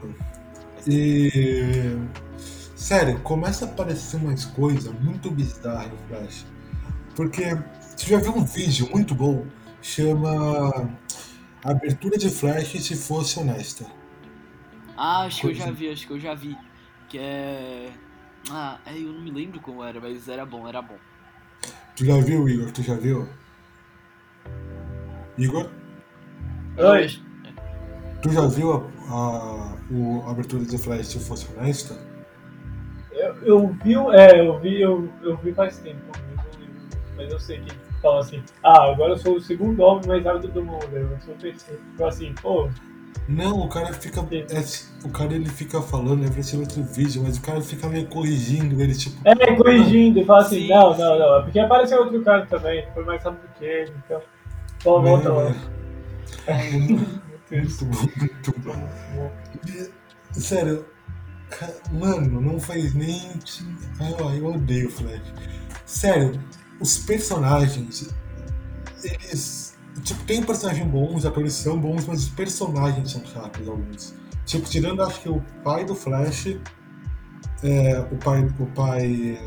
[0.88, 1.98] e.
[2.76, 6.46] Sério, começa a aparecer umas coisas muito bizarras no Flash.
[7.16, 7.44] Porque
[7.96, 9.46] você já viu um vídeo muito bom,
[9.82, 10.90] chama
[11.64, 13.86] Abertura de Flash se fosse honesta.
[14.98, 16.58] Ah, acho que eu já vi, acho que eu já vi.
[17.08, 17.92] Que é.
[18.50, 20.98] Ah, é, eu não me lembro como era, mas era bom, era bom.
[21.96, 22.72] Tu já viu, Igor?
[22.72, 23.28] Tu já viu?
[25.38, 25.70] Igor?
[26.78, 27.31] Oi.
[28.22, 31.98] Tu já viu a, a, a abertura de Flash se fosse honesta?
[33.12, 36.00] Eu, eu vi, é, eu vi, eu, eu vi faz tempo,
[37.18, 40.48] mas eu sei que fala assim, ah, agora eu sou o segundo homem mais rápido
[40.50, 41.82] do mundo, eu sou o terceiro.
[41.92, 42.70] Tipo assim, pô,
[43.28, 44.20] não, o cara fica.
[44.20, 48.08] É, o cara ele fica falando, é ser outro vídeo, mas o cara fica meio
[48.08, 49.16] corrigindo ele, tipo.
[49.26, 50.70] É, corrigindo, e fala assim, Sim.
[50.70, 51.40] não, não, não.
[51.40, 54.22] É porque apareceu outro cara também, foi mais rápido que ele, então.
[54.84, 55.56] Pô, volta lá.
[57.52, 59.32] Muito bom, muito bom.
[60.32, 60.86] sério,
[61.92, 63.34] mano, não faz nem.
[64.00, 65.34] Ai, eu odeio o Flash.
[65.86, 66.42] Sério,
[66.80, 68.14] os personagens,
[69.04, 69.72] eles
[70.04, 74.16] Tipo, tem personagens bons, os atores são bons, mas os personagens são chatos alguns.
[74.46, 76.58] Tipo, tirando acho que o pai do Flash,
[77.62, 78.48] é, o pai.
[78.60, 79.38] O pai.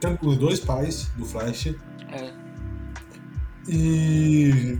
[0.00, 1.74] Tem os dois pais do Flash.
[2.12, 2.32] É.
[3.68, 4.78] E.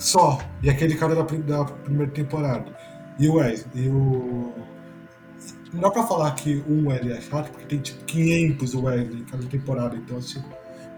[0.00, 0.38] Só.
[0.62, 2.74] E aquele cara da, da primeira temporada.
[3.18, 3.84] E o Wesley.
[3.84, 4.52] E o.
[5.72, 9.24] Não dá pra falar que um Wesley é chato, porque tem tipo 500 Wesley em
[9.24, 10.42] cada temporada, então assim.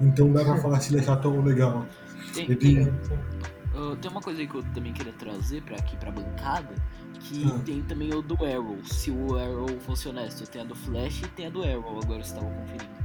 [0.01, 1.85] Então dá pra falar se ele é chato ou legal.
[2.33, 6.11] Tem, tem, uh, tem, uma coisa aí que eu também queria trazer pra aqui pra
[6.11, 6.75] bancada,
[7.21, 7.59] que ah.
[7.65, 8.79] tem também o do Arrow.
[8.85, 12.25] Se o Arrow fosse honesto, tem a do Flash e tem a do Arrow, agora
[12.25, 13.03] você tava conferindo.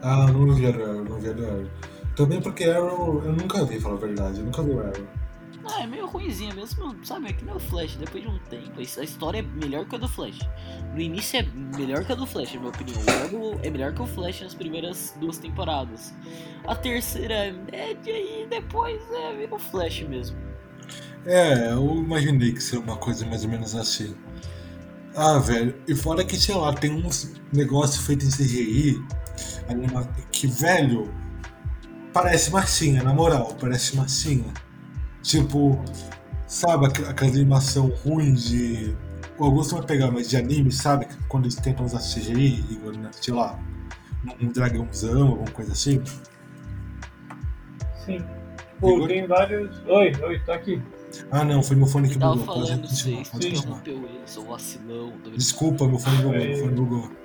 [0.00, 1.66] Ah, não vi a do Arrow, não vi a do Arrow.
[2.16, 5.06] Também porque Arrow eu nunca vi, falar a verdade, eu nunca vi o Arrow.
[5.66, 7.28] Ah, é meio ruimzinha mesmo, sabe?
[7.28, 8.78] É que nem o Flash, depois de um tempo.
[8.78, 10.38] A história é melhor que a do Flash.
[10.92, 11.42] No início é
[11.78, 12.98] melhor que a do Flash, na minha opinião.
[12.98, 16.12] O Arrow é melhor que o Flash nas primeiras duas temporadas.
[16.66, 20.36] A terceira é média e depois é o Flash mesmo.
[21.24, 24.14] É, eu imaginei que seria uma coisa mais ou menos assim.
[25.16, 29.02] Ah, velho, e fora que, sei lá, tem uns negócios feitos em CGI
[30.30, 31.08] que, velho,
[32.14, 34.54] parece massinha, na moral, parece massinha.
[35.20, 35.82] Tipo,
[36.46, 38.96] sabe aquela animação ruim de.
[39.36, 41.08] O Augusto vai pegar, mas de anime, sabe?
[41.28, 42.62] Quando eles tentam usar CGI,
[42.96, 43.10] né?
[43.20, 43.58] sei lá,
[44.40, 46.00] um dragãozão, alguma coisa assim.
[48.06, 48.24] Sim.
[48.78, 49.08] Pô, Igor...
[49.08, 49.76] tem vários.
[49.86, 50.80] Oi, oi, tô aqui.
[51.30, 52.44] Ah não, foi meu fone que bugou.
[52.44, 53.82] Pode continuar, pode continuar.
[54.46, 55.12] vacilão.
[55.36, 57.23] Desculpa, meu fone bugou, meu fone bugou.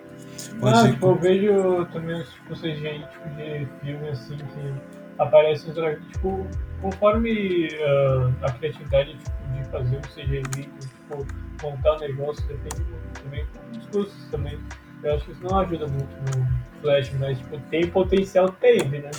[0.61, 4.73] Não, tipo, eu vejo também tipo, CGI tipo, de filme assim que
[5.19, 5.71] aparece
[6.11, 6.47] tipo,
[6.81, 10.43] conforme uh, a criatividade tipo, de fazer um CGI,
[10.79, 11.25] tipo,
[11.61, 14.59] montar um negócio, depende muito também dos custos também.
[15.03, 19.11] Eu acho que isso não ajuda muito no Flash, mas tipo, tem potencial, teve, né?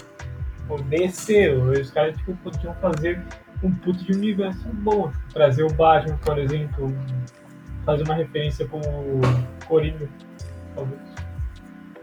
[0.59, 1.62] Tipo, desceu.
[1.70, 3.22] Os caras tipo, podiam fazer
[3.62, 6.94] um puto de universo bom, tipo, trazer o Batman, por exemplo,
[7.85, 9.20] fazer uma referência com o
[9.66, 10.09] Coringa,
[10.74, 11.10] talvez.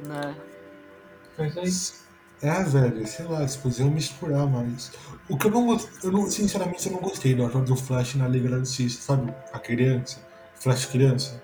[0.08, 0.36] Né?
[1.38, 2.08] Mas
[2.42, 4.92] é velho, sei lá, eles podiam misturar mais.
[5.28, 8.28] O que eu não eu não, sinceramente, eu não gostei do ator do Flash na
[8.28, 9.34] Liga da Justiça, sabe?
[9.52, 10.24] A criança,
[10.56, 11.44] Flash criança.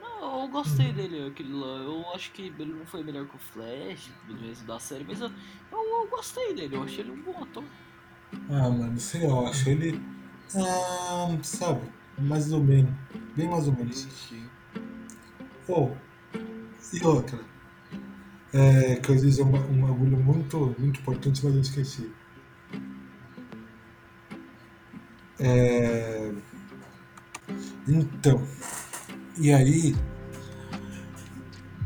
[0.00, 1.78] Não, eu gostei dele, aquele lá.
[1.78, 5.28] Eu acho que ele não foi melhor que o Flash, mesmo da série, mas eu,
[5.72, 7.64] eu, eu, gostei dele, eu achei ele um bom ator.
[8.48, 10.00] Ah, mano, sei lá, eu acho ele.
[10.54, 11.80] Ah, sabe?
[12.18, 12.92] Mais ou menos.
[13.36, 14.06] Bem mais ou menos.
[15.68, 15.90] Oh,
[16.92, 17.38] e outra.
[18.52, 22.10] É, que eu ia dizer um, ba- um bagulho muito, muito importante, mas eu esqueci.
[25.38, 26.32] É,
[27.88, 28.42] então,
[29.38, 29.94] e aí,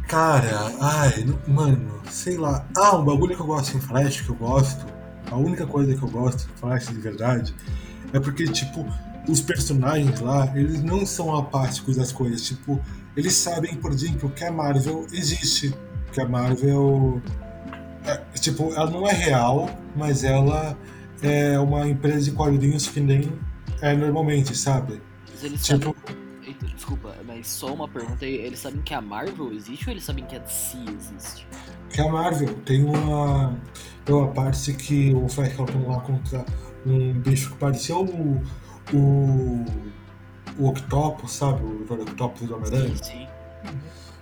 [0.08, 2.66] cara, ai, mano, sei lá.
[2.76, 4.86] Ah, um bagulho que eu gosto em Flash, que eu gosto,
[5.30, 7.54] a única coisa que eu gosto em Flash de verdade,
[8.12, 8.86] é porque, tipo,
[9.28, 12.42] os personagens lá, eles não são apáticos das coisas.
[12.42, 12.80] Tipo,
[13.16, 15.74] eles sabem, por exemplo, que a Marvel existe.
[16.14, 17.20] Que a Marvel.
[18.06, 20.78] é, tipo, ela não é real, mas ela
[21.22, 23.32] é uma empresa de quadrinhos que nem
[23.82, 25.00] é normalmente, sabe?
[25.30, 26.24] Mas eles Tipo, sabem.
[26.46, 28.34] Eita, desculpa, mas só uma pergunta aí.
[28.34, 31.46] Eles sabem que a Marvel existe ou eles sabem que a DC existe?
[31.90, 33.56] que a Marvel tem uma.
[34.04, 36.44] Tem uma parte que o Flash lutando lá contra
[36.86, 38.42] um bicho que parecia o.
[38.92, 39.64] O.
[40.58, 41.62] O Octopus, sabe?
[41.64, 41.86] O.
[42.02, 42.96] Octopus do Homem-Aranha.
[42.96, 43.28] Sim, sim.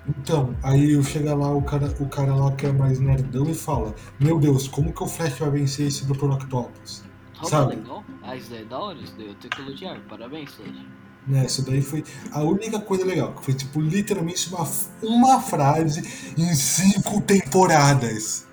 [0.09, 3.95] Então, aí chega lá o cara, o cara lá que é mais nerdão e fala:
[4.19, 6.25] Meu Deus, como que o Flash vai vencer esse Dr.
[6.25, 7.05] Octopus?
[7.39, 7.77] Ah, Sabe?
[7.77, 8.05] legal.
[8.23, 10.01] Ah, isso daí é da hora, isso daí eu tenho que elogiar.
[10.09, 10.87] Parabéns, Flash.
[11.25, 14.69] Né, isso daí foi a única coisa legal, que foi tipo literalmente uma,
[15.03, 16.01] uma frase
[16.37, 18.49] em cinco temporadas.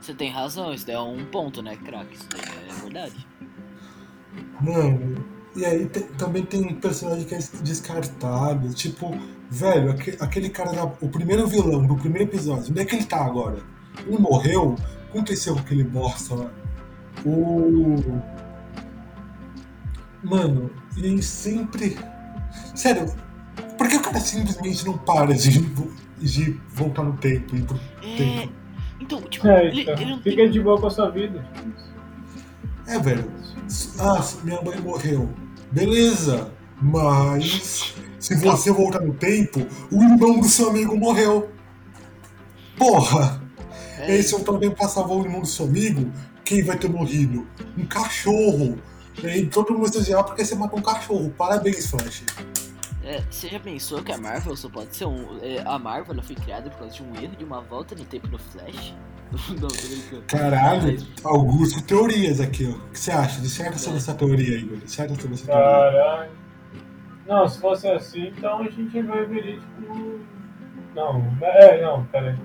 [0.00, 2.14] Você tem razão, isso daí é um ponto, né, craque?
[2.14, 3.26] Isso daí é verdade.
[4.60, 5.24] Mano,
[5.56, 8.72] e aí tem- também tem um personagem que é descartado.
[8.74, 9.16] Tipo,
[9.50, 13.04] velho, aque- aquele cara, da, o primeiro vilão do primeiro episódio, onde é que ele
[13.04, 13.58] tá agora?
[14.06, 14.70] Ele morreu?
[14.72, 14.82] O que
[15.18, 16.50] aconteceu com aquele bosta lá?
[17.24, 18.20] O.
[20.22, 21.96] Mano, ele sempre.
[22.74, 23.06] Sério,
[23.76, 25.60] por que o cara simplesmente não para de,
[26.18, 28.16] de voltar no tempo e ir pro É.
[28.16, 28.52] tempo?
[29.00, 30.50] Então, tipo, É, ele, então, ele não fica tem.
[30.50, 31.44] de boa com a sua vida.
[32.86, 33.30] É, velho.
[33.98, 35.28] Ah, minha mãe morreu.
[35.74, 41.50] Beleza, mas se você voltar no tempo, o irmão do seu amigo morreu.
[42.78, 43.42] Porra!
[44.06, 46.12] E É, aí, se eu também passava o irmão do seu amigo,
[46.44, 47.46] quem vai ter morrido?
[47.76, 48.78] Um cachorro!
[49.22, 51.30] E todo mundo se ah, porque você matou um cachorro.
[51.36, 52.24] Parabéns, Flash.
[53.02, 55.38] é, você já pensou que a Marvel só pode ser um.
[55.42, 58.28] é, a Marvel foi criada por causa de um erro de uma volta no tempo
[58.28, 58.94] no Flash?
[59.60, 60.22] Não, tô brincando.
[60.26, 62.76] Caralho, Mas- Augusto, teorias aqui, ó.
[62.76, 63.40] O que você acha?
[63.40, 64.78] Disserta sobre essa teoria, Igor.
[64.78, 65.64] Disserta sobre essa teoria.
[65.64, 66.30] Caralho.
[67.26, 70.20] Não, se fosse assim, então a gente vai ver tipo.
[70.94, 72.36] Não, é, não, peraí.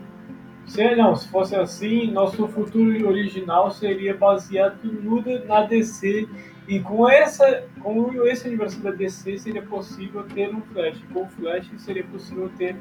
[0.66, 6.28] Se, não, se fosse assim, nosso futuro original seria baseado no, na DC.
[6.68, 11.00] E com, essa, com esse aniversário da DC seria possível ter um Flash.
[11.12, 12.76] Com o Flash seria possível ter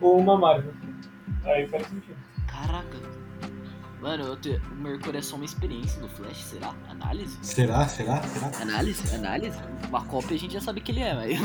[0.00, 0.74] uma Marvel.
[1.44, 2.16] Aí faz sentido.
[2.46, 3.19] Caraca.
[4.00, 4.60] Mano, eu te...
[4.72, 6.74] o Mercúrio é só uma experiência do Flash, será?
[6.88, 7.36] Análise?
[7.42, 7.86] Será?
[7.86, 8.22] Será?
[8.22, 8.50] Será?
[8.62, 9.14] Análise?
[9.14, 9.58] Análise?
[9.88, 11.38] Uma cópia a gente já sabe que ele é, mas.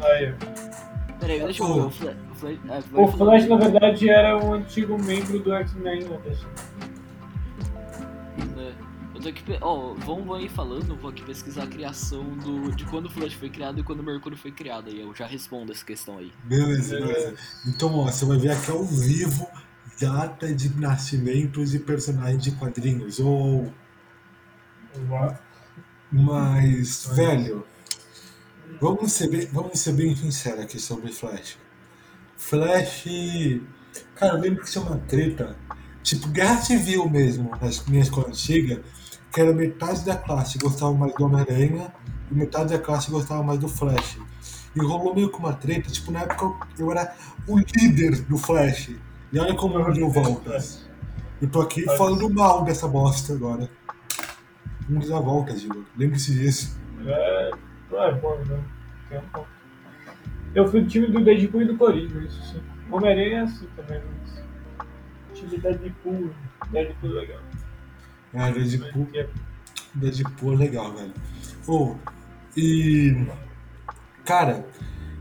[0.00, 1.18] Aí, ó.
[1.20, 1.80] Peraí, deixa eu ver.
[1.80, 2.16] O Flash.
[2.30, 3.08] O Flash, ah, O.
[3.08, 6.52] Flash, na verdade, era um antigo membro do X-Men, né, pessoal?
[8.58, 8.72] É,
[9.14, 9.44] Eu tô aqui.
[9.60, 13.34] Ó, vão, vão aí falando, vou aqui pesquisar a criação do, de quando o Flash
[13.34, 14.88] foi criado e quando o Mercúrio foi criado.
[14.88, 16.32] Aí eu já respondo essa questão aí.
[16.44, 17.34] Beleza, beleza.
[17.64, 19.48] Então, ó, você vai ver aqui ao vivo
[20.00, 23.18] data de nascimentos de personagens de quadrinhos.
[23.18, 23.72] Ou.
[26.10, 27.64] Mas, velho,
[28.80, 31.58] vamos ser bem, vamos ser bem sinceros aqui sobre Flash.
[32.36, 33.04] Flash.
[34.14, 35.56] Cara, eu lembro que tinha uma treta,
[36.02, 38.82] tipo Guerra Civil mesmo, na minha escola antiga,
[39.32, 41.92] que era metade da classe gostava mais do Homem-Aranha
[42.30, 44.18] e metade da classe gostava mais do Flash.
[44.74, 47.14] E rolou meio que uma treta, tipo, na época eu- eu era
[47.46, 48.90] o líder do Flash.
[49.32, 50.88] E olha como eu deu voltas.
[51.40, 53.68] Eu tô aqui falando mal dessa bosta agora.
[54.88, 55.84] Vamos dar voltas, Igor.
[55.96, 56.78] Lembre-se disso.
[57.06, 57.50] É,
[57.90, 58.60] não é bom, né?
[59.08, 59.48] Tem um ponto.
[60.54, 62.60] Eu fui do time do Deadpool e do Coringa, isso sim.
[62.90, 64.42] Homem-Aranha é assim também, mas.
[65.38, 66.30] Time Deadpool,
[66.70, 67.40] Deadpool é legal.
[68.32, 69.28] É, Deadpool, é-
[69.94, 71.12] Deadpool é legal, velho.
[71.66, 71.94] Ô,
[72.56, 73.26] e.
[74.24, 74.66] Cara,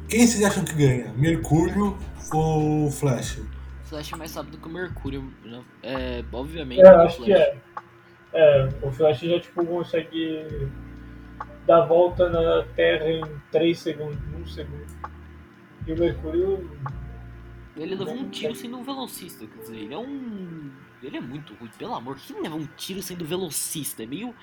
[0.08, 1.14] quem vocês acham que ganha?
[1.14, 1.97] Mercúrio
[2.34, 3.39] ou Flash?
[3.88, 5.64] Flash é mais rápido que o Mercúrio, né?
[5.84, 6.82] É, obviamente.
[6.82, 7.58] É, o acho que Flash- é.
[8.34, 10.68] É, o Flash já tipo, consegue
[11.66, 14.86] dar volta na Terra em 3 segundos, 1 segundo.
[15.86, 16.70] E o Mercúrio.
[17.76, 20.72] Ele levou um tiro sendo um velocista, quer dizer, ele é um.
[21.02, 22.18] Ele é muito ruim, pelo amor.
[22.18, 24.04] Quem leva um tiro sendo velocista?
[24.04, 24.34] É meio.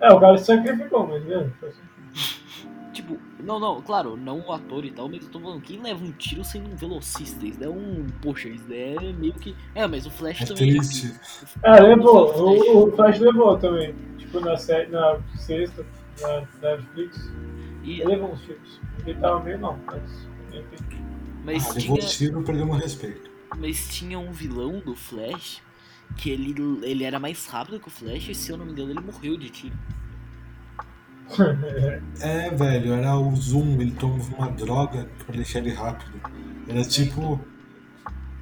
[0.00, 1.50] É, o cara se sacrificou, mas né?
[2.92, 6.04] tipo, não, não, claro, não o ator e tal, mas eu tô falando, quem leva
[6.04, 7.46] um tiro sendo um velocista?
[7.46, 8.06] Isso é um.
[8.22, 9.54] Poxa, isso é meio que.
[9.74, 10.76] É, mas o Flash É também.
[10.78, 11.14] triste.
[11.62, 12.32] Ah, levou.
[12.36, 13.94] O, o Flash levou também.
[14.18, 15.84] Tipo, na, série, na sexta,
[16.20, 17.30] na, na Netflix.
[17.82, 18.80] E, Ele levou uns tiros.
[19.06, 20.28] Ele tava meio mal, mas.
[20.52, 20.84] Enfim.
[21.44, 23.30] mas, Ah, levou tinha, tiro, perdemos respeito.
[23.56, 25.62] mas tinha um vilão do Flash
[26.16, 28.90] que ele, ele era mais rápido que o Flash e se eu não me engano
[28.90, 29.76] ele morreu de tiro.
[32.20, 36.10] É, velho, era o Zoom, ele tomou uma droga pra deixar ele rápido.
[36.68, 37.40] Era tipo.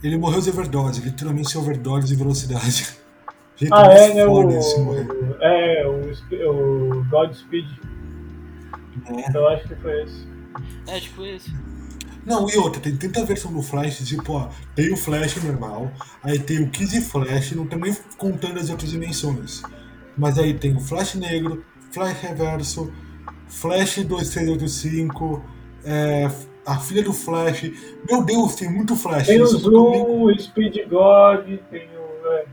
[0.02, 2.96] Ele morreu de overdose, literalmente overdose de velocidade.
[3.56, 4.24] Gente, ah, é, né?
[4.24, 4.50] O,
[5.40, 7.66] é, o, o Godspeed.
[9.06, 9.36] É.
[9.36, 10.28] Eu acho que foi esse.
[10.86, 11.52] É, tipo esse.
[12.24, 15.90] Não, e outra, tem tanta versão do Flash, tipo, ó, tem o Flash normal,
[16.22, 19.62] aí tem o Kid Flash, não tem nem contando as outras dimensões.
[20.16, 22.92] Mas aí tem o Flash Negro, Flash Reverso,
[23.48, 25.42] Flash 2385,
[25.84, 26.30] é,
[26.66, 27.70] a filha do Flash.
[28.08, 29.26] Meu Deus, tem muito Flash.
[29.26, 32.28] Tem o nem- Zoom, o Speed God, tem o.
[32.32, 32.44] É.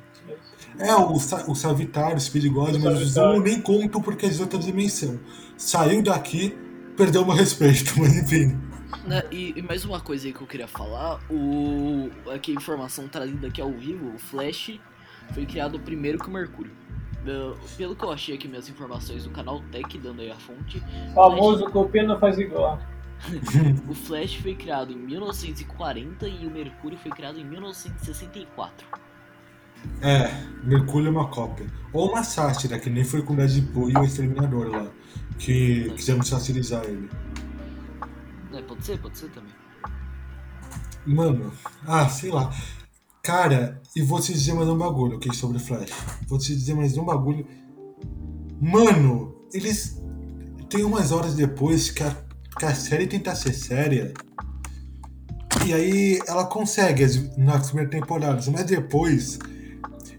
[0.77, 3.05] É, o, o Savitar, o Speed God, O mas o.
[3.05, 5.19] Zoom eu nem conto porque é de outra dimensão.
[5.57, 6.55] Saiu daqui,
[6.97, 8.57] perdeu meu respeito, mas enfim.
[9.05, 13.07] Né, E, e mais uma coisa aí que eu queria falar, o aqui a informação
[13.07, 14.79] trazida aqui ao vivo, o Flash
[15.33, 16.71] foi criado primeiro que o Mercúrio.
[17.77, 20.81] Pelo que eu achei aqui minhas informações do canal Tech, dando aí a fonte,
[21.13, 22.79] Famoso copia não faz igual.
[23.89, 28.87] o Flash foi criado em 1940 e o Mercúrio foi criado em 1964.
[30.01, 30.29] É,
[30.63, 31.65] Mercúrio é uma cópia.
[31.93, 34.87] Ou uma sátira, que nem foi com o Deadpool e o Exterminador lá.
[35.39, 37.09] Que quisemos satirizar ele.
[38.53, 39.51] É, pode ser, pode ser também.
[41.05, 41.51] Mano,
[41.87, 42.51] ah, sei lá.
[43.25, 45.89] Cara, e vou te dizer mais um bagulho aqui sobre Flash.
[46.27, 47.43] Vou te dizer mais um bagulho.
[48.61, 49.99] Mano, eles.
[50.69, 52.15] Tem umas horas depois que a,
[52.59, 54.13] que a série tenta ser séria.
[55.65, 59.39] E aí ela consegue as- nas primeiras temporadas, mas depois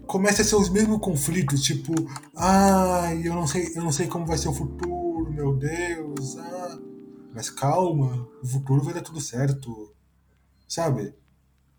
[0.05, 1.93] começa a ser os mesmos conflitos, tipo,
[2.35, 6.77] ai, eu não sei, eu não sei como vai ser o futuro, meu Deus, ah.
[7.33, 9.93] Mas calma, o futuro vai dar tudo certo.
[10.67, 11.13] Sabe?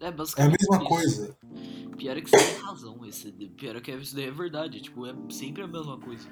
[0.01, 0.88] É É a basicamente mesma isso.
[0.88, 1.36] coisa.
[1.96, 5.07] Pior é que você tem razão, esse, pior é que isso daí é verdade, tipo,
[5.07, 6.28] é sempre a mesma coisa.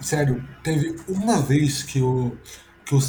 [0.00, 2.36] Sério, teve uma vez que o.
[2.84, 3.00] Que o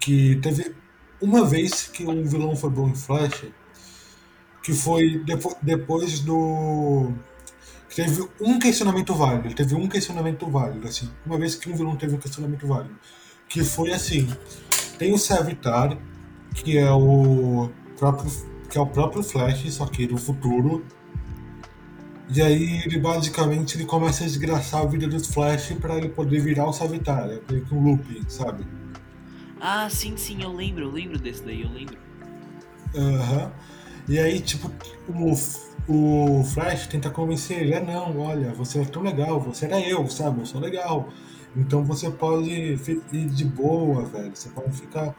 [0.00, 0.74] que teve
[1.20, 3.44] uma vez que um vilão foi bom em Flash,
[4.62, 7.12] que foi depo, depois do.
[7.88, 9.54] que Teve um questionamento válido.
[9.54, 11.10] Teve um questionamento válido, assim.
[11.26, 12.98] Uma vez que um vilão teve um questionamento válido.
[13.48, 14.28] Que foi assim.
[14.98, 15.98] Tem o Savitar,
[16.62, 18.30] que é o próprio.
[18.68, 20.84] que é o próprio Flash, só que do futuro.
[22.30, 26.40] E aí ele basicamente ele começa a desgraçar a vida dos Flash pra ele poder
[26.40, 27.30] virar o Savitar.
[27.30, 28.66] É meio que um looping, sabe?
[29.60, 31.96] Ah, sim, sim, eu lembro, eu lembro desse daí, eu lembro.
[32.94, 33.50] Aham.
[34.08, 34.70] E aí, tipo,
[35.08, 35.32] o,
[35.88, 40.08] o Flash tenta convencer ele, ah não, olha, você é tão legal, você era eu,
[40.08, 40.40] sabe?
[40.40, 41.08] Eu sou legal.
[41.56, 44.30] Então você pode ir de boa, velho.
[44.34, 45.14] Você pode ficar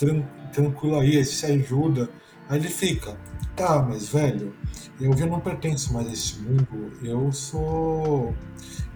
[0.00, 0.22] tran
[0.52, 2.08] tranquilo aí, se ajuda.
[2.48, 3.16] Aí ele fica,
[3.54, 4.52] tá, mas velho,
[5.00, 6.92] eu já não pertenço mais a esse mundo.
[7.02, 8.34] Eu sou.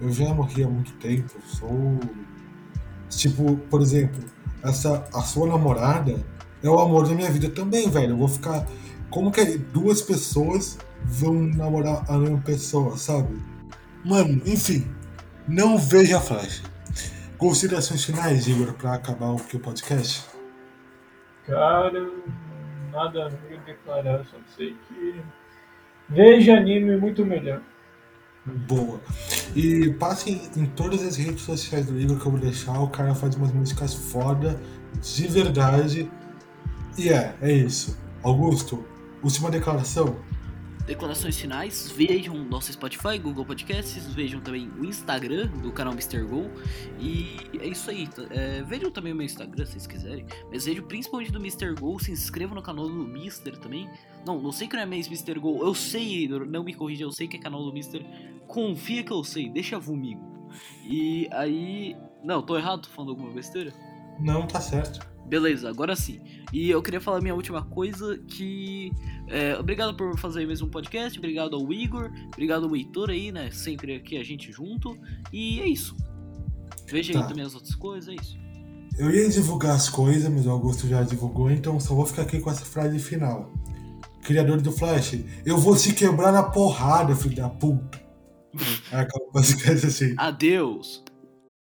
[0.01, 1.31] Eu já morri há muito tempo.
[1.47, 2.01] Sou.
[3.09, 4.21] Tipo, por exemplo,
[4.63, 6.25] essa, a sua namorada
[6.63, 8.15] é o amor da minha vida também, velho.
[8.15, 8.67] Eu vou ficar.
[9.11, 13.41] Como que duas pessoas vão namorar a mesma pessoa, sabe?
[14.05, 14.85] Mano, enfim.
[15.47, 16.63] Não veja Flash.
[17.39, 20.34] Considerações finais, Igor, pra acabar o podcast?
[21.47, 22.11] Cara,
[22.93, 25.21] nada a declarar, só sei que.
[26.09, 27.61] Veja anime muito melhor.
[28.47, 29.01] Boa.
[29.57, 32.79] E passem em todas as redes sociais do Igor que eu vou deixar.
[32.79, 34.61] O cara faz umas músicas foda,
[35.03, 36.11] de verdade.
[36.99, 37.99] E é, é isso.
[38.23, 38.85] Augusto,
[39.23, 40.17] última declaração.
[40.87, 46.23] Declarações finais, vejam nosso Spotify, Google Podcasts, vejam também o Instagram do canal Mr.
[46.25, 46.51] Go.
[47.01, 48.07] E é isso aí.
[48.31, 50.27] É, vejam também o meu Instagram se vocês quiserem.
[50.51, 51.75] Mas vejam principalmente do Mr.
[51.75, 53.59] Go, se inscrevam no canal do Mr.
[53.59, 53.89] também.
[54.27, 55.41] Não, não sei que não é mais Mr.
[55.41, 58.05] Go, eu sei, não me corrija, eu sei que é canal do Mr.
[58.47, 60.21] Confia que eu sei, deixa comigo.
[60.85, 61.97] E aí.
[62.23, 63.73] Não, tô errado, tô falando alguma besteira?
[64.21, 65.14] Não, tá certo.
[65.27, 66.21] Beleza, agora sim.
[66.53, 68.93] E eu queria falar minha última coisa, que...
[69.29, 73.51] é, obrigado por fazer mais um podcast, obrigado ao Igor, obrigado ao Heitor aí, né?
[73.51, 74.97] Sempre aqui a gente junto.
[75.33, 75.97] E é isso.
[76.87, 77.23] Veja Tá.
[77.23, 78.37] aí também as outras coisas, é isso.
[78.97, 82.39] Eu ia divulgar as coisas, mas o Augusto já divulgou, então só vou ficar aqui
[82.39, 83.53] com essa frase final.
[84.23, 88.03] Criador do Flash, eu vou se quebrar na porrada, filho da puta.
[88.93, 90.15] É aquela basicamente assim.
[90.17, 91.04] Adeus!